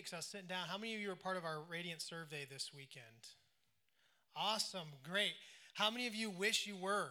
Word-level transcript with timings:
because 0.00 0.14
I 0.14 0.16
was 0.16 0.26
sitting 0.26 0.46
down. 0.46 0.66
How 0.68 0.78
many 0.78 0.94
of 0.94 1.00
you 1.00 1.08
were 1.08 1.16
part 1.16 1.36
of 1.36 1.44
our 1.44 1.60
Radiant 1.68 2.02
Survey 2.02 2.46
this 2.50 2.70
weekend? 2.74 3.04
Awesome, 4.34 4.88
great. 5.08 5.32
How 5.74 5.90
many 5.90 6.06
of 6.06 6.14
you 6.14 6.30
wish 6.30 6.66
you 6.66 6.76
were? 6.76 7.08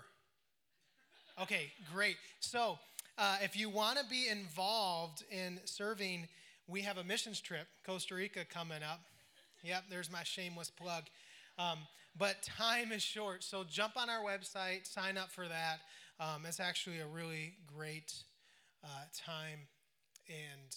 Okay, 1.42 1.72
great. 1.94 2.18
So, 2.40 2.80
uh, 3.18 3.38
if 3.42 3.56
you 3.58 3.70
want 3.70 4.00
to 4.00 4.06
be 4.10 4.28
involved 4.30 5.24
in 5.32 5.60
serving, 5.66 6.28
we 6.68 6.82
have 6.82 6.98
a 6.98 7.04
missions 7.04 7.40
trip, 7.40 7.68
Costa 7.86 8.16
Rica, 8.16 8.46
coming 8.46 8.84
up. 8.84 9.02
Yep, 9.64 9.86
there's 9.90 10.12
my 10.12 10.24
shameless 10.24 10.70
plug. 10.70 11.04
Um, 11.58 11.80
but 12.18 12.42
time 12.44 12.92
is 12.92 13.04
short, 13.04 13.44
so 13.44 13.64
jump 13.70 13.98
on 13.98 14.10
our 14.10 14.24
website, 14.24 14.88
sign 14.88 15.18
up 15.18 15.30
for 15.30 15.48
that. 15.48 15.80
Um, 16.20 16.46
it's 16.46 16.60
actually 16.60 17.00
a 17.00 17.08
really 17.08 17.54
great 17.68 18.14
uh, 18.84 18.88
time, 19.16 19.60
and 20.28 20.76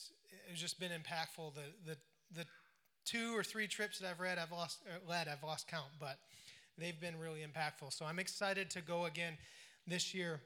it's 0.51 0.61
just 0.61 0.79
been 0.81 0.91
impactful. 0.91 1.55
The, 1.55 1.93
the, 1.93 1.97
the 2.35 2.47
two 3.05 3.37
or 3.37 3.43
three 3.43 3.67
trips 3.67 3.99
that 3.99 4.11
I've 4.11 4.21
read, 4.21 4.39
I've 4.39 4.53
lost, 4.53 4.81
uh, 4.87 4.99
led, 5.09 5.29
I've 5.29 5.43
lost 5.43 5.69
count, 5.69 5.91
but 6.01 6.19
they've 6.79 6.99
been 7.01 7.19
really 7.19 7.41
impactful. 7.41 7.93
So 7.93 8.05
I'm 8.05 8.19
excited 8.19 8.71
to 8.71 8.81
go 8.81 9.07
again 9.07 9.37
this 9.87 10.15
year. 10.15 10.41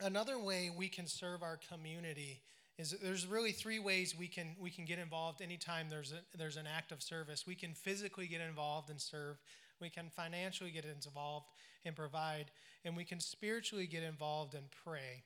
Another 0.00 0.38
way 0.38 0.70
we 0.76 0.88
can 0.88 1.06
serve 1.06 1.42
our 1.42 1.58
community 1.70 2.40
is 2.78 2.96
there's 3.02 3.26
really 3.26 3.52
three 3.52 3.78
ways 3.78 4.16
we 4.18 4.26
can 4.26 4.56
we 4.60 4.68
can 4.68 4.84
get 4.84 4.98
involved 4.98 5.40
anytime 5.40 5.88
there's 5.88 6.12
a, 6.12 6.36
there's 6.36 6.56
an 6.56 6.66
act 6.66 6.90
of 6.90 7.02
service. 7.02 7.46
We 7.46 7.54
can 7.54 7.72
physically 7.72 8.26
get 8.26 8.40
involved 8.40 8.90
and 8.90 9.00
serve. 9.00 9.36
We 9.80 9.90
can 9.90 10.10
financially 10.10 10.70
get 10.70 10.84
involved 10.84 11.46
and 11.84 11.94
provide, 11.94 12.46
and 12.84 12.96
we 12.96 13.04
can 13.04 13.20
spiritually 13.20 13.86
get 13.86 14.02
involved 14.02 14.54
and 14.54 14.64
pray. 14.84 15.22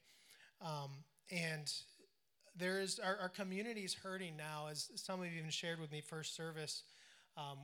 Um, 0.60 0.90
and 1.30 1.72
there 2.58 2.80
is 2.80 2.98
our, 2.98 3.16
our 3.20 3.28
community 3.28 3.82
is 3.82 3.94
hurting 3.94 4.36
now, 4.36 4.66
as 4.70 4.90
some 4.96 5.20
of 5.20 5.26
you 5.26 5.38
even 5.38 5.50
shared 5.50 5.80
with 5.80 5.92
me 5.92 6.00
first 6.00 6.34
service. 6.34 6.82
Um, 7.36 7.58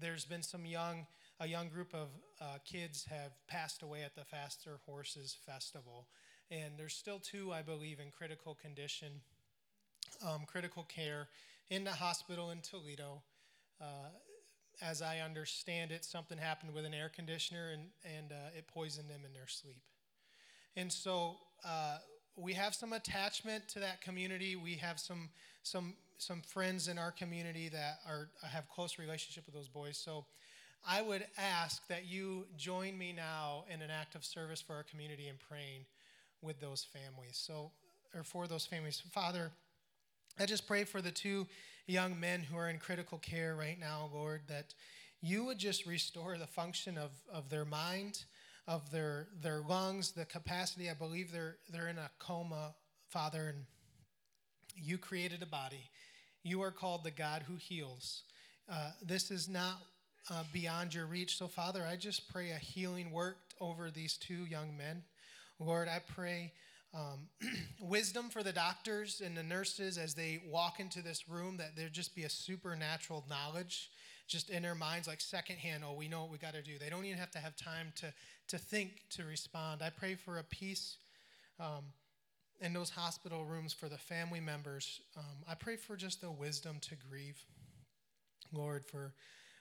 there's 0.00 0.24
been 0.24 0.42
some 0.42 0.66
young 0.66 1.06
a 1.40 1.46
young 1.46 1.68
group 1.68 1.92
of 1.92 2.08
uh, 2.40 2.58
kids 2.64 3.04
have 3.10 3.32
passed 3.48 3.82
away 3.82 4.02
at 4.02 4.14
the 4.14 4.24
Faster 4.24 4.78
Horses 4.86 5.36
Festival, 5.44 6.06
and 6.50 6.74
there's 6.76 6.94
still 6.94 7.18
two, 7.18 7.52
I 7.52 7.62
believe, 7.62 7.98
in 7.98 8.10
critical 8.10 8.54
condition, 8.54 9.08
um, 10.24 10.42
critical 10.46 10.84
care 10.84 11.28
in 11.70 11.84
the 11.84 11.90
hospital 11.90 12.50
in 12.50 12.60
Toledo. 12.60 13.22
Uh, 13.80 14.10
as 14.80 15.02
I 15.02 15.18
understand 15.18 15.90
it, 15.90 16.04
something 16.04 16.38
happened 16.38 16.74
with 16.74 16.84
an 16.84 16.94
air 16.94 17.10
conditioner 17.14 17.70
and, 17.72 17.82
and 18.04 18.32
uh, 18.32 18.56
it 18.56 18.66
poisoned 18.66 19.08
them 19.08 19.20
in 19.26 19.32
their 19.32 19.46
sleep. 19.46 19.82
And 20.76 20.92
so 20.92 21.36
uh, 21.64 21.98
we 22.36 22.52
have 22.54 22.74
some 22.74 22.92
attachment 22.92 23.68
to 23.70 23.80
that 23.80 24.00
community. 24.00 24.56
We 24.56 24.74
have 24.76 24.98
some 24.98 25.30
some 25.62 25.94
some 26.18 26.40
friends 26.42 26.88
in 26.88 26.98
our 26.98 27.10
community 27.10 27.68
that 27.68 27.98
are 28.06 28.30
have 28.48 28.68
close 28.68 28.98
relationship 28.98 29.44
with 29.46 29.54
those 29.54 29.68
boys. 29.68 29.96
So 29.96 30.24
I 30.86 31.02
would 31.02 31.26
ask 31.38 31.86
that 31.88 32.06
you 32.06 32.46
join 32.56 32.98
me 32.98 33.12
now 33.12 33.64
in 33.72 33.82
an 33.82 33.90
act 33.90 34.14
of 34.14 34.24
service 34.24 34.60
for 34.60 34.74
our 34.74 34.82
community 34.82 35.28
and 35.28 35.38
praying 35.38 35.84
with 36.40 36.60
those 36.60 36.84
families. 36.84 37.36
So 37.36 37.70
or 38.14 38.22
for 38.22 38.46
those 38.46 38.66
families, 38.66 39.02
Father. 39.10 39.50
I 40.38 40.46
just 40.46 40.66
pray 40.66 40.84
for 40.84 41.02
the 41.02 41.10
two 41.10 41.46
young 41.86 42.18
men 42.18 42.42
who 42.42 42.56
are 42.56 42.68
in 42.68 42.78
critical 42.78 43.18
care 43.18 43.54
right 43.54 43.78
now, 43.78 44.08
Lord, 44.12 44.42
that 44.48 44.74
you 45.20 45.44
would 45.44 45.58
just 45.58 45.86
restore 45.86 46.36
the 46.36 46.46
function 46.46 46.96
of, 46.98 47.10
of 47.32 47.48
their 47.48 47.64
mind, 47.64 48.24
of 48.66 48.90
their 48.90 49.28
their 49.42 49.60
lungs, 49.60 50.12
the 50.12 50.24
capacity. 50.24 50.90
I 50.90 50.94
believe 50.94 51.32
they're 51.32 51.56
they're 51.72 51.88
in 51.88 51.98
a 51.98 52.10
coma, 52.18 52.74
Father, 53.08 53.48
and 53.48 53.64
you 54.76 54.98
created 54.98 55.42
a 55.42 55.46
body. 55.46 55.90
You 56.42 56.62
are 56.62 56.70
called 56.70 57.04
the 57.04 57.10
God 57.10 57.42
who 57.46 57.56
heals. 57.56 58.22
Uh, 58.70 58.90
this 59.04 59.30
is 59.30 59.48
not 59.48 59.82
uh, 60.30 60.44
beyond 60.52 60.94
your 60.94 61.06
reach. 61.06 61.36
So, 61.36 61.46
Father, 61.46 61.84
I 61.88 61.96
just 61.96 62.32
pray 62.32 62.50
a 62.50 62.56
healing 62.56 63.10
work 63.12 63.38
over 63.60 63.90
these 63.90 64.16
two 64.16 64.44
young 64.46 64.76
men. 64.76 65.02
Lord, 65.58 65.88
I 65.88 66.00
pray 66.14 66.52
um, 66.94 67.28
wisdom 67.80 68.28
for 68.28 68.42
the 68.42 68.52
doctors 68.52 69.22
and 69.24 69.36
the 69.36 69.42
nurses 69.42 69.98
as 69.98 70.14
they 70.14 70.42
walk 70.48 70.80
into 70.80 71.02
this 71.02 71.28
room, 71.28 71.56
that 71.58 71.76
there 71.76 71.88
just 71.88 72.14
be 72.14 72.24
a 72.24 72.30
supernatural 72.30 73.24
knowledge 73.28 73.90
just 74.26 74.50
in 74.50 74.62
their 74.62 74.74
minds, 74.74 75.08
like 75.08 75.20
secondhand, 75.20 75.82
oh, 75.86 75.94
we 75.94 76.08
know 76.08 76.22
what 76.22 76.30
we 76.30 76.38
got 76.38 76.54
to 76.54 76.62
do. 76.62 76.78
They 76.78 76.88
don't 76.88 77.04
even 77.04 77.18
have 77.18 77.30
to 77.32 77.38
have 77.38 77.56
time 77.56 77.92
to, 77.96 78.12
to 78.48 78.58
think 78.58 79.02
to 79.10 79.24
respond. 79.24 79.82
I 79.82 79.90
pray 79.90 80.14
for 80.14 80.38
a 80.38 80.44
peace 80.44 80.96
um, 81.60 81.84
in 82.60 82.72
those 82.72 82.90
hospital 82.90 83.44
rooms 83.44 83.72
for 83.72 83.88
the 83.88 83.98
family 83.98 84.40
members. 84.40 85.00
Um, 85.16 85.44
I 85.48 85.54
pray 85.54 85.76
for 85.76 85.96
just 85.96 86.20
the 86.20 86.30
wisdom 86.30 86.76
to 86.82 86.94
grieve, 87.08 87.44
Lord, 88.52 88.84
for 88.84 89.14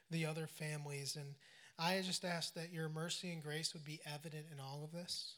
the 0.09 0.25
other 0.25 0.47
families. 0.47 1.15
And 1.15 1.35
I 1.79 2.01
just 2.01 2.23
ask 2.23 2.53
that 2.53 2.71
your 2.71 2.89
mercy 2.89 3.31
and 3.31 3.41
grace 3.41 3.73
would 3.73 3.85
be 3.85 3.99
evident 4.05 4.45
in 4.51 4.59
all 4.59 4.83
of 4.83 4.91
this. 4.91 5.35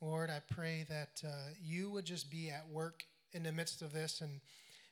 Lord, 0.00 0.30
I 0.30 0.40
pray 0.54 0.84
that 0.88 1.22
uh, 1.26 1.50
you 1.60 1.90
would 1.90 2.04
just 2.04 2.30
be 2.30 2.50
at 2.50 2.68
work 2.70 3.02
in 3.32 3.42
the 3.42 3.52
midst 3.52 3.82
of 3.82 3.92
this 3.92 4.20
and 4.20 4.40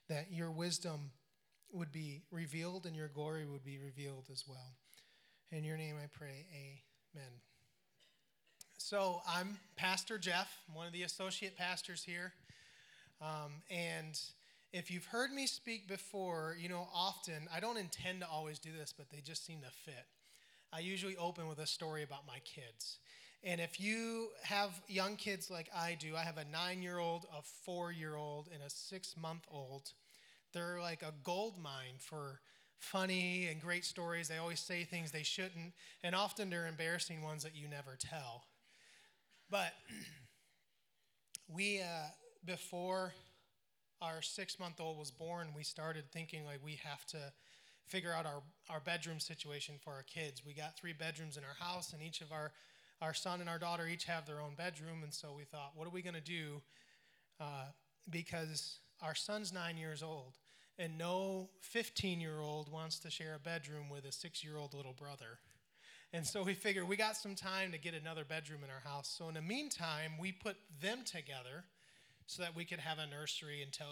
that 0.09 0.33
your 0.33 0.51
wisdom 0.51 1.11
would 1.73 1.93
be 1.93 2.23
revealed 2.31 2.87
and 2.87 2.95
your 2.95 3.09
glory 3.09 3.47
would 3.47 3.65
be 3.65 3.79
revealed 3.79 4.29
as 4.31 4.45
well. 4.47 4.75
In 5.51 5.65
your 5.65 5.77
name 5.77 5.97
I 6.03 6.07
pray, 6.07 6.47
amen. 6.53 7.31
So 8.79 9.23
I'm 9.29 9.59
Pastor 9.77 10.19
Jeff, 10.19 10.49
I'm 10.69 10.75
one 10.75 10.87
of 10.87 10.93
the 10.93 11.03
associate 11.03 11.57
pastors 11.57 12.05
here. 12.05 12.33
Um, 13.21 13.63
and 13.71 14.19
if 14.73 14.91
you've 14.91 15.07
heard 15.07 15.31
me 15.31 15.47
speak 15.47 15.87
before, 15.87 16.57
you 16.59 16.69
know, 16.69 16.89
often, 16.95 17.49
I 17.55 17.61
don't 17.61 17.77
intend 17.77 18.21
to 18.21 18.29
always 18.29 18.59
do 18.59 18.71
this, 18.77 18.93
but 18.97 19.11
they 19.11 19.21
just 19.21 19.47
seem 19.47 19.61
to 19.61 19.71
fit. 19.71 20.07
I 20.73 20.81
usually 20.81 21.17
open 21.17 21.49
with 21.49 21.59
a 21.59 21.67
story 21.67 22.03
about 22.03 22.27
my 22.27 22.39
kids. 22.45 22.99
And 23.45 23.61
if 23.61 23.81
you 23.81 24.29
have 24.43 24.71
young 24.89 25.17
kids 25.17 25.51
like 25.51 25.69
I 25.77 25.97
do, 26.01 26.17
I 26.17 26.21
have 26.23 26.39
a 26.39 26.45
nine 26.45 26.81
year 26.81 26.99
old, 26.99 27.27
a 27.37 27.43
four 27.43 27.93
year 27.93 28.15
old, 28.17 28.49
and 28.53 28.63
a 28.63 28.71
six 28.71 29.15
month 29.21 29.47
old. 29.51 29.93
They're 30.53 30.81
like 30.81 31.03
a 31.03 31.13
gold 31.23 31.59
mine 31.59 31.99
for 31.99 32.41
funny 32.79 33.47
and 33.51 33.61
great 33.61 33.85
stories. 33.85 34.29
They 34.29 34.39
always 34.39 34.61
say 34.61 34.85
things 34.85 35.13
they 35.13 35.23
shouldn't, 35.23 35.73
and 36.03 36.15
often 36.15 36.51
they're 36.51 36.67
embarrassing 36.67 37.23
ones 37.23 37.43
that 37.45 37.55
you 37.55 37.69
never 37.69 37.97
tell. 37.99 38.45
But 39.51 39.73
we, 41.49 41.81
uh, 41.81 42.09
before 42.45 43.13
our 44.01 44.21
six 44.21 44.59
month 44.59 44.81
old 44.81 44.99
was 44.99 45.11
born, 45.11 45.49
we 45.57 45.63
started 45.63 46.05
thinking 46.13 46.45
like 46.45 46.59
we 46.65 46.81
have 46.83 47.07
to 47.07 47.19
figure 47.87 48.13
out 48.13 48.27
our, 48.27 48.43
our 48.69 48.81
bedroom 48.81 49.21
situation 49.21 49.77
for 49.83 49.93
our 49.93 50.03
kids. 50.03 50.45
We 50.45 50.55
got 50.55 50.77
three 50.77 50.93
bedrooms 50.93 51.37
in 51.37 51.45
our 51.45 51.67
house, 51.67 51.93
and 51.93 52.03
each 52.03 52.21
of 52.21 52.33
our, 52.33 52.53
our 53.01 53.15
son 53.15 53.41
and 53.41 53.49
our 53.49 53.59
daughter 53.59 53.87
each 53.87 54.05
have 54.05 54.27
their 54.27 54.41
own 54.41 54.55
bedroom. 54.57 55.03
And 55.03 55.13
so 55.13 55.29
we 55.37 55.45
thought, 55.45 55.73
what 55.75 55.87
are 55.87 55.91
we 55.91 56.03
going 56.03 56.15
to 56.15 56.21
do? 56.21 56.63
Uh, 57.41 57.67
because 58.11 58.79
our 59.03 59.15
son's 59.15 59.53
nine 59.53 59.77
years 59.77 60.03
old, 60.03 60.39
and 60.83 60.99
no 60.99 61.49
15 61.61 62.21
year 62.21 62.41
old 62.41 62.71
wants 62.71 62.99
to 62.99 63.11
share 63.11 63.35
a 63.37 63.39
bedroom 63.39 63.89
with 63.89 64.05
a 64.05 64.11
six 64.11 64.43
year 64.43 64.57
old 64.57 64.75
little 64.75 64.93
brother. 64.93 65.39
And 66.13 66.27
so 66.27 66.43
we 66.43 66.55
figured 66.55 66.89
we 66.89 66.97
got 66.97 67.17
some 67.17 67.37
time 67.37 67.71
to 67.73 67.79
get 67.79 67.95
another 67.95 68.25
bedroom 68.25 68.61
in 68.65 68.71
our 68.71 68.83
house. 68.85 69.15
So 69.17 69.29
in 69.29 69.35
the 69.35 69.43
meantime, 69.43 70.13
we 70.21 70.33
put 70.33 70.57
them 70.81 70.99
together 71.05 71.65
so 72.27 72.43
that 72.43 72.55
we 72.55 72.65
could 72.65 72.81
have 72.81 72.99
a 72.99 73.07
nursery 73.07 73.63
until 73.63 73.87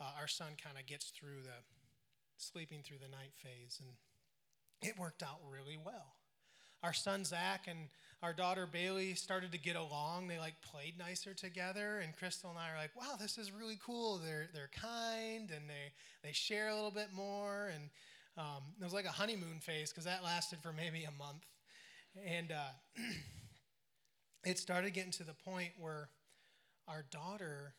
uh, 0.00 0.04
our 0.18 0.28
son 0.28 0.52
kind 0.62 0.78
of 0.78 0.86
gets 0.86 1.06
through 1.10 1.42
the 1.42 1.58
sleeping 2.38 2.82
through 2.84 2.98
the 2.98 3.10
night 3.10 3.32
phase. 3.34 3.80
And 3.80 3.90
it 4.88 4.98
worked 4.98 5.22
out 5.22 5.40
really 5.50 5.76
well. 5.76 6.14
Our 6.82 6.92
son 6.92 7.24
Zach 7.24 7.66
and 7.68 7.88
our 8.22 8.32
daughter 8.32 8.66
Bailey 8.70 9.14
started 9.14 9.52
to 9.52 9.58
get 9.58 9.76
along. 9.76 10.28
They 10.28 10.38
like 10.38 10.60
played 10.62 10.98
nicer 10.98 11.34
together, 11.34 11.98
and 11.98 12.16
Crystal 12.16 12.50
and 12.50 12.58
I 12.58 12.70
are 12.70 12.76
like, 12.78 12.94
"Wow, 12.96 13.16
this 13.20 13.38
is 13.38 13.52
really 13.52 13.78
cool. 13.84 14.18
They're 14.18 14.48
they're 14.54 14.70
kind 14.74 15.50
and 15.50 15.68
they 15.68 15.92
they 16.22 16.32
share 16.32 16.68
a 16.68 16.74
little 16.74 16.90
bit 16.90 17.12
more." 17.12 17.70
And 17.74 17.90
um, 18.36 18.62
it 18.80 18.84
was 18.84 18.92
like 18.92 19.04
a 19.04 19.10
honeymoon 19.10 19.60
phase 19.60 19.90
because 19.90 20.04
that 20.04 20.22
lasted 20.22 20.60
for 20.62 20.72
maybe 20.72 21.04
a 21.04 21.12
month, 21.12 21.46
and 22.24 22.52
uh, 22.52 22.72
it 24.44 24.58
started 24.58 24.92
getting 24.92 25.12
to 25.12 25.24
the 25.24 25.34
point 25.34 25.72
where 25.78 26.08
our 26.88 27.04
daughter 27.10 27.74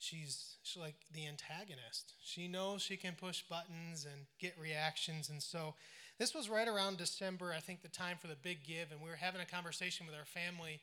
she's, 0.00 0.56
she's 0.62 0.80
like 0.80 0.96
the 1.12 1.26
antagonist. 1.26 2.14
She 2.22 2.48
knows 2.48 2.82
she 2.82 2.96
can 2.96 3.14
push 3.14 3.42
buttons 3.42 4.06
and 4.10 4.26
get 4.40 4.58
reactions. 4.58 5.28
And 5.28 5.42
so 5.42 5.74
this 6.20 6.34
was 6.34 6.50
right 6.50 6.68
around 6.68 6.98
December, 6.98 7.50
I 7.56 7.60
think 7.60 7.80
the 7.80 7.88
time 7.88 8.18
for 8.20 8.26
the 8.26 8.36
big 8.36 8.62
give. 8.62 8.92
And 8.92 9.00
we 9.00 9.08
were 9.08 9.16
having 9.16 9.40
a 9.40 9.46
conversation 9.46 10.04
with 10.06 10.14
our 10.14 10.26
family 10.26 10.78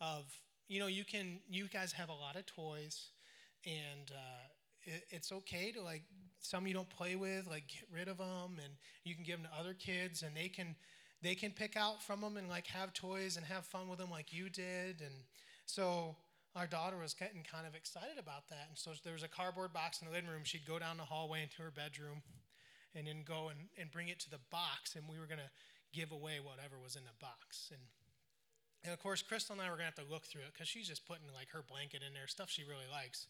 of, 0.00 0.24
you 0.66 0.80
know, 0.80 0.88
you 0.88 1.04
can, 1.04 1.38
you 1.48 1.68
guys 1.68 1.92
have 1.92 2.08
a 2.08 2.12
lot 2.12 2.34
of 2.34 2.44
toys 2.46 3.10
and 3.64 4.10
uh, 4.10 4.46
it, 4.82 5.04
it's 5.10 5.30
okay 5.30 5.70
to 5.70 5.80
like, 5.80 6.02
some 6.40 6.66
you 6.66 6.74
don't 6.74 6.90
play 6.90 7.14
with, 7.14 7.46
like 7.46 7.68
get 7.68 7.88
rid 7.94 8.08
of 8.08 8.18
them 8.18 8.58
and 8.60 8.74
you 9.04 9.14
can 9.14 9.22
give 9.22 9.40
them 9.40 9.48
to 9.48 9.60
other 9.60 9.72
kids 9.72 10.24
and 10.24 10.36
they 10.36 10.48
can, 10.48 10.74
they 11.22 11.36
can 11.36 11.52
pick 11.52 11.76
out 11.76 12.02
from 12.02 12.20
them 12.20 12.36
and 12.36 12.48
like 12.48 12.66
have 12.66 12.92
toys 12.92 13.36
and 13.36 13.46
have 13.46 13.64
fun 13.64 13.88
with 13.88 14.00
them 14.00 14.10
like 14.10 14.32
you 14.32 14.50
did. 14.50 15.00
And 15.00 15.14
so 15.64 16.16
our 16.56 16.66
daughter 16.66 16.96
was 17.00 17.14
getting 17.14 17.44
kind 17.48 17.68
of 17.68 17.76
excited 17.76 18.18
about 18.18 18.48
that. 18.48 18.66
And 18.68 18.76
so 18.76 18.90
there 19.04 19.12
was 19.12 19.22
a 19.22 19.28
cardboard 19.28 19.72
box 19.72 20.02
in 20.02 20.08
the 20.08 20.12
living 20.12 20.28
room. 20.28 20.42
She'd 20.42 20.66
go 20.66 20.80
down 20.80 20.96
the 20.96 21.04
hallway 21.04 21.44
into 21.44 21.62
her 21.62 21.70
bedroom, 21.70 22.22
and 22.94 23.06
then 23.06 23.22
go 23.26 23.48
and, 23.48 23.68
and 23.78 23.90
bring 23.90 24.08
it 24.08 24.20
to 24.20 24.30
the 24.30 24.40
box, 24.50 24.96
and 24.96 25.04
we 25.08 25.18
were 25.18 25.26
going 25.26 25.40
to 25.40 25.50
give 25.92 26.12
away 26.12 26.40
whatever 26.42 26.76
was 26.82 26.96
in 26.96 27.04
the 27.04 27.16
box. 27.20 27.70
And, 27.70 27.80
and 28.84 28.92
of 28.92 29.00
course, 29.00 29.22
Crystal 29.22 29.54
and 29.54 29.62
I 29.62 29.70
were 29.70 29.76
going 29.76 29.90
to 29.90 29.94
have 29.96 30.06
to 30.06 30.12
look 30.12 30.24
through 30.24 30.42
it 30.42 30.52
because 30.52 30.68
she's 30.68 30.88
just 30.88 31.06
putting 31.06 31.26
like 31.34 31.50
her 31.50 31.62
blanket 31.62 32.02
in 32.06 32.14
there, 32.14 32.26
stuff 32.26 32.50
she 32.50 32.62
really 32.62 32.88
likes. 32.90 33.26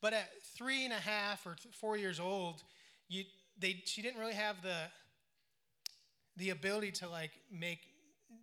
But 0.00 0.12
at 0.12 0.28
three 0.56 0.84
and 0.84 0.92
a 0.92 0.96
half 0.96 1.46
or 1.46 1.56
four 1.78 1.96
years 1.96 2.20
old, 2.20 2.62
you, 3.08 3.24
they, 3.58 3.82
she 3.84 4.02
didn't 4.02 4.20
really 4.20 4.34
have 4.34 4.62
the, 4.62 4.88
the 6.36 6.50
ability 6.50 6.90
to 6.92 7.08
like 7.08 7.32
make 7.50 7.80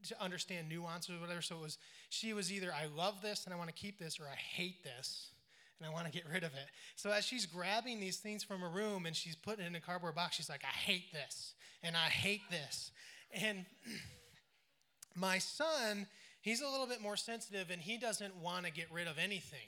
to 0.08 0.22
understand 0.22 0.70
nuances 0.70 1.16
or 1.16 1.20
whatever. 1.20 1.42
So 1.42 1.56
it 1.56 1.62
was 1.62 1.78
she 2.10 2.34
was 2.34 2.52
either 2.52 2.72
I 2.72 2.86
love 2.96 3.22
this 3.22 3.46
and 3.46 3.54
I 3.54 3.58
want 3.58 3.70
to 3.70 3.76
keep 3.76 4.00
this, 4.00 4.20
or 4.20 4.24
I 4.24 4.36
hate 4.36 4.84
this 4.84 5.32
and 5.80 5.90
I 5.90 5.94
want 5.94 6.06
to 6.06 6.12
get 6.12 6.24
rid 6.32 6.44
of 6.44 6.54
it. 6.54 6.68
So 6.96 7.12
as 7.12 7.26
she's 7.26 7.46
grabbing 7.46 8.00
these 8.00 8.18
things 8.18 8.44
from 8.44 8.64
a 8.64 8.68
room 8.68 9.06
and 9.06 9.16
she's 9.16 9.36
putting 9.36 9.66
it 9.66 9.68
in 9.68 9.76
a 9.76 9.80
cardboard 9.80 10.16
box, 10.16 10.36
she's 10.36 10.50
like, 10.50 10.64
I 10.64 10.76
hate 10.76 11.12
this 11.14 11.54
and 11.84 11.96
I 11.96 12.10
hate 12.10 12.42
this. 12.50 12.92
And 13.34 13.66
my 15.16 15.38
son, 15.38 16.08
he's 16.42 16.62
a 16.62 16.68
little 16.68 16.88
bit 16.88 17.02
more 17.02 17.16
sensitive 17.16 17.70
and 17.72 17.82
he 17.82 17.98
doesn't 17.98 18.36
want 18.38 18.66
to 18.66 18.72
get 18.72 18.92
rid 18.92 19.08
of 19.08 19.18
anything. 19.18 19.68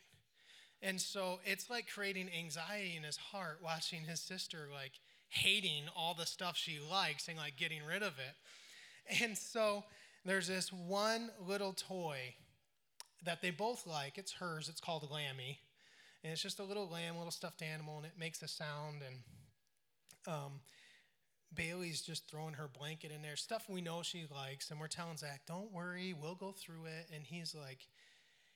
And 0.82 1.00
so 1.00 1.40
it's 1.46 1.70
like 1.70 1.88
creating 1.88 2.30
anxiety 2.38 2.96
in 2.98 3.04
his 3.04 3.18
heart 3.18 3.60
watching 3.64 4.02
his 4.02 4.20
sister 4.20 4.68
like 4.74 4.94
hating 5.30 5.84
all 5.96 6.14
the 6.14 6.26
stuff 6.26 6.58
she 6.58 6.80
likes 6.92 7.28
and 7.28 7.38
like 7.38 7.56
getting 7.56 7.84
rid 7.84 8.04
of 8.04 8.14
it. 8.20 9.22
And 9.22 9.38
so 9.38 9.84
there's 10.26 10.48
this 10.48 10.72
one 10.74 11.32
little 11.46 11.74
toy 11.74 12.36
that 13.24 13.42
they 13.42 13.52
both 13.52 13.86
like. 13.88 14.18
It's 14.18 14.34
hers. 14.34 14.70
It's 14.70 14.82
called 14.82 15.10
Lammy. 15.12 15.60
And 16.24 16.32
it's 16.32 16.42
just 16.42 16.60
a 16.60 16.64
little 16.64 16.88
lamb, 16.88 17.18
little 17.18 17.32
stuffed 17.32 17.62
animal, 17.62 17.98
and 17.98 18.06
it 18.06 18.14
makes 18.18 18.42
a 18.42 18.48
sound. 18.48 19.02
And 19.06 20.34
um, 20.36 20.60
Bailey's 21.54 22.02
just 22.02 22.30
throwing 22.30 22.54
her 22.54 22.68
blanket 22.68 23.12
in 23.12 23.22
there, 23.22 23.36
stuff 23.36 23.66
we 23.68 23.82
know 23.82 24.04
she 24.04 24.26
likes. 24.34 24.70
And 24.70 24.80
we're 24.80 24.88
telling 24.88 25.18
Zach, 25.18 25.42
don't 25.48 25.72
worry, 25.72 26.14
we'll 26.20 26.36
go 26.36 26.52
through 26.52 26.86
it. 26.86 27.10
And 27.14 27.24
he's 27.24 27.56
like, 27.56 27.88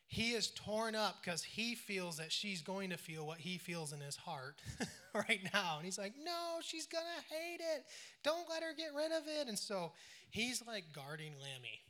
he 0.08 0.32
is 0.32 0.52
torn 0.52 0.96
up 0.96 1.18
because 1.24 1.44
he 1.44 1.74
feels 1.74 2.18
that 2.18 2.32
she's 2.32 2.62
going 2.62 2.92
to 2.92 2.98
feel 2.98 3.26
what 3.26 3.40
he 3.40 3.58
feels 3.58 3.92
in 3.92 4.00
his 4.00 4.16
heart 4.16 4.62
right 5.14 5.42
now. 5.54 5.78
And 5.78 5.86
he's 5.86 5.98
like, 5.98 6.14
no, 6.24 6.60
she's 6.62 6.86
going 6.86 7.04
to 7.04 7.36
hate 7.36 7.60
it. 7.60 7.86
Don't 8.24 8.48
let 8.50 8.62
her 8.62 8.74
get 8.78 8.94
rid 8.96 9.12
of 9.12 9.24
it. 9.28 9.48
And 9.48 9.58
so 9.58 9.94
he's 10.30 10.64
like 10.66 10.86
guarding 10.94 11.34
Lammy. 11.42 11.82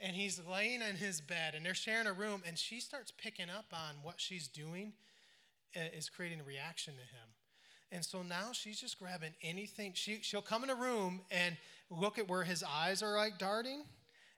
And 0.00 0.16
he's 0.16 0.40
laying 0.50 0.80
in 0.80 0.96
his 0.96 1.20
bed, 1.20 1.54
and 1.54 1.64
they're 1.64 1.74
sharing 1.74 2.06
a 2.06 2.12
room, 2.12 2.42
and 2.46 2.58
she 2.58 2.80
starts 2.80 3.12
picking 3.12 3.50
up 3.50 3.66
on 3.72 3.96
what 4.02 4.14
she's 4.18 4.48
doing 4.48 4.94
uh, 5.76 5.80
is 5.96 6.08
creating 6.08 6.40
a 6.40 6.44
reaction 6.44 6.94
to 6.94 7.00
him. 7.00 7.28
And 7.92 8.04
so 8.04 8.22
now 8.22 8.52
she's 8.52 8.80
just 8.80 8.98
grabbing 8.98 9.32
anything. 9.42 9.92
She, 9.94 10.20
she'll 10.22 10.40
come 10.40 10.64
in 10.64 10.70
a 10.70 10.74
room 10.74 11.20
and 11.30 11.56
look 11.90 12.18
at 12.18 12.28
where 12.28 12.44
his 12.44 12.62
eyes 12.62 13.02
are 13.02 13.16
like 13.16 13.38
darting, 13.38 13.82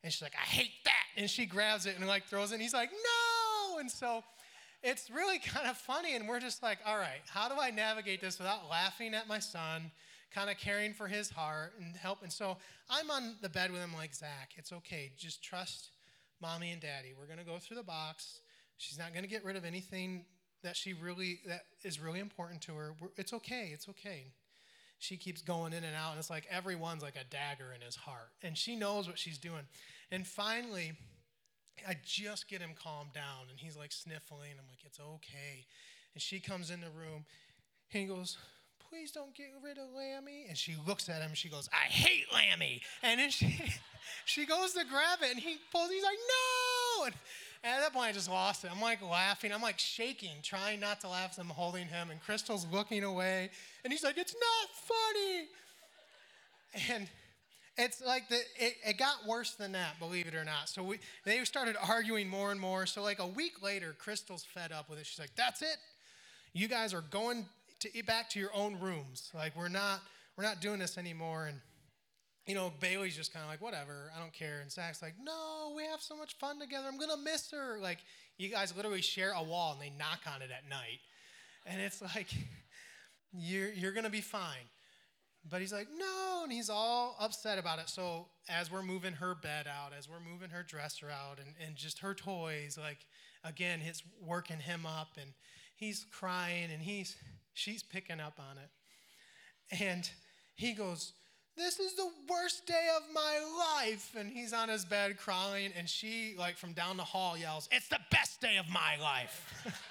and 0.03 0.13
she's 0.13 0.23
like, 0.23 0.35
I 0.35 0.47
hate 0.47 0.73
that 0.85 1.03
and 1.17 1.29
she 1.29 1.47
grabs 1.47 1.87
it 1.87 1.97
and 1.99 2.07
like 2.07 2.27
throws 2.27 2.51
it, 2.51 2.55
and 2.55 2.63
he's 2.63 2.75
like, 2.75 2.91
no! 2.91 3.79
And 3.79 3.91
so 3.91 4.25
it's 4.83 5.11
really 5.11 5.39
kind 5.39 5.69
of 5.69 5.77
funny, 5.77 6.15
and 6.17 6.29
we're 6.29 6.41
just 6.41 6.63
like, 6.63 6.79
all 6.87 6.97
right, 6.97 7.21
how 7.29 7.49
do 7.49 7.55
I 7.61 7.71
navigate 7.71 8.21
this 8.21 8.39
without 8.39 8.69
laughing 8.71 9.15
at 9.15 9.29
my 9.29 9.39
son, 9.39 9.91
kind 10.35 10.51
of 10.51 10.57
caring 10.59 10.95
for 10.95 11.09
his 11.09 11.31
heart 11.31 11.75
and 11.81 11.97
help? 11.97 12.23
And 12.23 12.33
so 12.33 12.57
I'm 12.91 13.11
on 13.11 13.37
the 13.43 13.49
bed 13.49 13.73
with 13.73 13.81
him, 13.81 13.93
like, 13.95 14.15
Zach, 14.15 14.53
it's 14.57 14.73
okay. 14.73 15.13
Just 15.17 15.43
trust 15.43 15.91
mommy 16.41 16.71
and 16.73 16.81
daddy. 16.81 17.15
We're 17.19 17.27
going 17.27 17.39
to 17.39 17.45
go 17.45 17.59
through 17.59 17.77
the 17.77 17.83
box. 17.83 18.41
She's 18.77 18.99
not 18.99 19.13
going 19.13 19.25
to 19.25 19.31
get 19.31 19.45
rid 19.45 19.57
of 19.57 19.65
anything 19.65 20.25
that 20.63 20.77
she 20.77 20.93
really 20.93 21.41
that 21.47 21.63
is 21.85 22.01
really 22.01 22.21
important 22.21 22.61
to 22.63 22.75
her. 22.75 22.95
It's 23.17 23.33
okay. 23.33 23.71
It's 23.73 23.89
okay. 23.89 24.33
She 24.99 25.17
keeps 25.17 25.43
going 25.43 25.73
in 25.73 25.83
and 25.83 25.97
out, 25.97 26.11
and 26.11 26.19
it's 26.21 26.31
like 26.31 26.47
everyone's 26.49 27.03
like 27.03 27.17
a 27.17 27.25
dagger 27.29 27.73
in 27.75 27.81
his 27.81 27.97
heart, 27.97 28.31
and 28.43 28.57
she 28.57 28.77
knows 28.77 29.09
what 29.09 29.19
she's 29.19 29.39
doing. 29.39 29.65
And 30.13 30.25
finally, 30.25 30.93
I 31.87 31.97
just 32.05 32.49
get 32.49 32.61
him 32.61 32.73
calmed 32.81 33.13
down 33.13 33.49
and 33.51 33.59
he's 33.59 33.77
like 33.77 33.93
sniffling. 33.93 34.53
I'm 34.53 34.69
like, 34.69 34.85
it's 34.85 35.01
okay. 35.01 35.67
And 36.15 36.23
she 36.23 36.41
comes 36.41 36.71
in 36.71 36.81
the 36.81 36.91
room. 36.91 37.25
He 37.89 38.05
goes, 38.05 38.37
please 38.93 39.11
don't 39.11 39.35
get 39.35 39.47
rid 39.65 39.79
of 39.79 39.87
Lammy. 39.97 40.45
And 40.49 40.59
she 40.59 40.77
looks 40.87 41.09
at 41.09 41.23
him 41.23 41.31
she 41.33 41.49
goes, 41.49 41.67
I 41.73 41.87
hate 41.87 42.27
Lammy. 42.31 42.83
And 43.03 43.19
then 43.19 43.31
she, 43.31 43.59
she 44.27 44.45
goes 44.45 44.75
to 44.75 44.85
grab 44.85 45.21
it 45.23 45.31
and 45.31 45.41
he 45.41 45.57
pulls, 45.73 45.91
he's 45.91 46.03
like, 46.03 46.19
no. 46.29 47.07
And, 47.07 47.15
and 47.65 47.75
at 47.75 47.81
that 47.81 47.95
point, 47.95 48.09
I 48.09 48.13
just 48.13 48.29
lost 48.29 48.65
it. 48.65 48.71
I'm 48.71 48.83
like 48.83 49.01
laughing. 49.01 49.51
I'm 49.51 49.63
like 49.63 49.79
shaking, 49.79 50.37
trying 50.43 50.79
not 50.79 51.01
to 51.03 51.09
laugh 51.09 51.31
as 51.31 51.39
I'm 51.39 51.47
holding 51.47 51.87
him. 51.87 52.11
And 52.11 52.21
Crystal's 52.21 52.67
looking 52.71 53.03
away. 53.03 53.49
And 53.83 53.93
he's 53.93 54.05
like, 54.05 54.19
it's 54.19 54.35
not 54.35 54.69
funny. 54.75 55.49
And 56.91 57.09
it's 57.79 58.03
like 58.05 58.29
the, 58.29 58.41
it, 58.59 58.75
it 58.87 58.99
got 58.99 59.27
worse 59.27 59.53
than 59.53 59.73
that, 59.73 59.99
believe 60.01 60.27
it 60.27 60.35
or 60.35 60.45
not. 60.45 60.69
So 60.69 60.83
we, 60.83 60.99
they 61.25 61.43
started 61.45 61.77
arguing 61.89 62.29
more 62.29 62.51
and 62.51 62.61
more. 62.61 62.85
So 62.85 63.03
like 63.03 63.21
a 63.21 63.27
week 63.27 63.63
later, 63.63 63.95
Crystal's 63.99 64.45
fed 64.45 64.71
up 64.71 64.91
with 64.91 64.99
it. 64.99 65.07
She's 65.07 65.19
like, 65.19 65.35
"That's 65.35 65.63
it. 65.63 65.77
You 66.53 66.69
guys 66.69 66.93
are 66.93 67.01
going 67.01 67.47
to 67.83 68.03
back 68.05 68.31
to 68.31 68.41
your 68.41 68.55
own 68.55 68.79
rooms. 68.81 69.31
Like 69.35 69.57
we're 69.57 69.69
not 69.69 70.01
we're 70.37 70.45
not 70.45 70.61
doing 70.61 70.79
this 70.79 70.99
anymore." 70.99 71.47
And 71.47 71.61
you 72.47 72.55
know, 72.55 72.73
Bailey's 72.81 73.17
just 73.17 73.33
kind 73.33 73.45
of 73.45 73.51
like, 73.51 73.61
"Whatever, 73.61 74.11
I 74.17 74.21
don't 74.21 74.33
care." 74.33 74.61
And 74.61 74.71
Zach's 74.71 75.03
like, 75.03 75.15
"No, 75.23 75.73
we 75.77 75.85
have 75.85 76.01
so 76.01 76.17
much 76.17 76.37
fun 76.39 76.59
together. 76.59 76.89
I'm 76.89 76.99
gonna 76.99 77.17
miss 77.23 77.51
her." 77.51 77.79
Like 77.81 77.99
you 78.39 78.49
guys 78.49 78.75
literally 78.77 79.03
share 79.03 79.33
a 79.33 79.43
wall 79.43 79.73
and 79.73 79.81
they 79.81 79.97
knock 79.97 80.21
on 80.33 80.43
it 80.43 80.51
at 80.51 80.69
night, 80.69 81.01
and 81.67 81.81
it's 81.81 82.03
like, 82.03 82.29
you're 83.33 83.73
you're 83.73 83.93
gonna 83.93 84.11
be 84.11 84.21
fine. 84.21 84.69
But 85.49 85.61
he's 85.61 85.73
like, 85.73 85.89
no, 85.97 86.43
and 86.45 86.53
he's 86.53 86.71
all 86.71 87.17
upset 87.19 87.59
about 87.59 87.81
it. 87.81 87.89
So 87.89 88.29
as 88.49 88.71
we're 88.71 88.83
moving 88.83 89.15
her 89.15 89.35
bed 89.35 89.67
out, 89.67 89.93
as 89.97 90.09
we're 90.09 90.21
moving 90.21 90.51
her 90.51 90.63
dresser 90.63 91.11
out, 91.11 91.39
and, 91.39 91.55
and 91.65 91.75
just 91.75 91.99
her 91.99 92.15
toys, 92.15 92.79
like 92.81 92.99
again, 93.45 93.81
it's 93.85 94.03
working 94.25 94.61
him 94.61 94.87
up, 94.87 95.17
and 95.21 95.31
he's 95.75 96.07
crying, 96.13 96.71
and 96.73 96.83
he's 96.83 97.17
she's 97.55 97.83
picking 97.83 98.21
up 98.21 98.39
on 98.39 98.59
it. 98.59 99.83
And 99.83 100.09
he 100.55 100.73
goes, 100.75 101.13
This 101.57 101.81
is 101.81 101.95
the 101.95 102.09
worst 102.29 102.67
day 102.67 102.89
of 102.97 103.03
my 103.15 103.85
life. 103.85 104.15
And 104.19 104.31
he's 104.31 104.53
on 104.53 104.69
his 104.69 104.85
bed 104.85 105.17
crying, 105.17 105.73
and 105.77 105.89
she, 105.89 106.35
like 106.39 106.57
from 106.57 106.73
down 106.73 106.97
the 106.97 107.05
hall, 107.05 107.37
yells, 107.37 107.69
It's 107.73 107.89
the 107.89 108.01
best 108.11 108.41
day 108.41 108.57
of 108.59 108.69
my 108.69 108.97
life. 109.01 109.65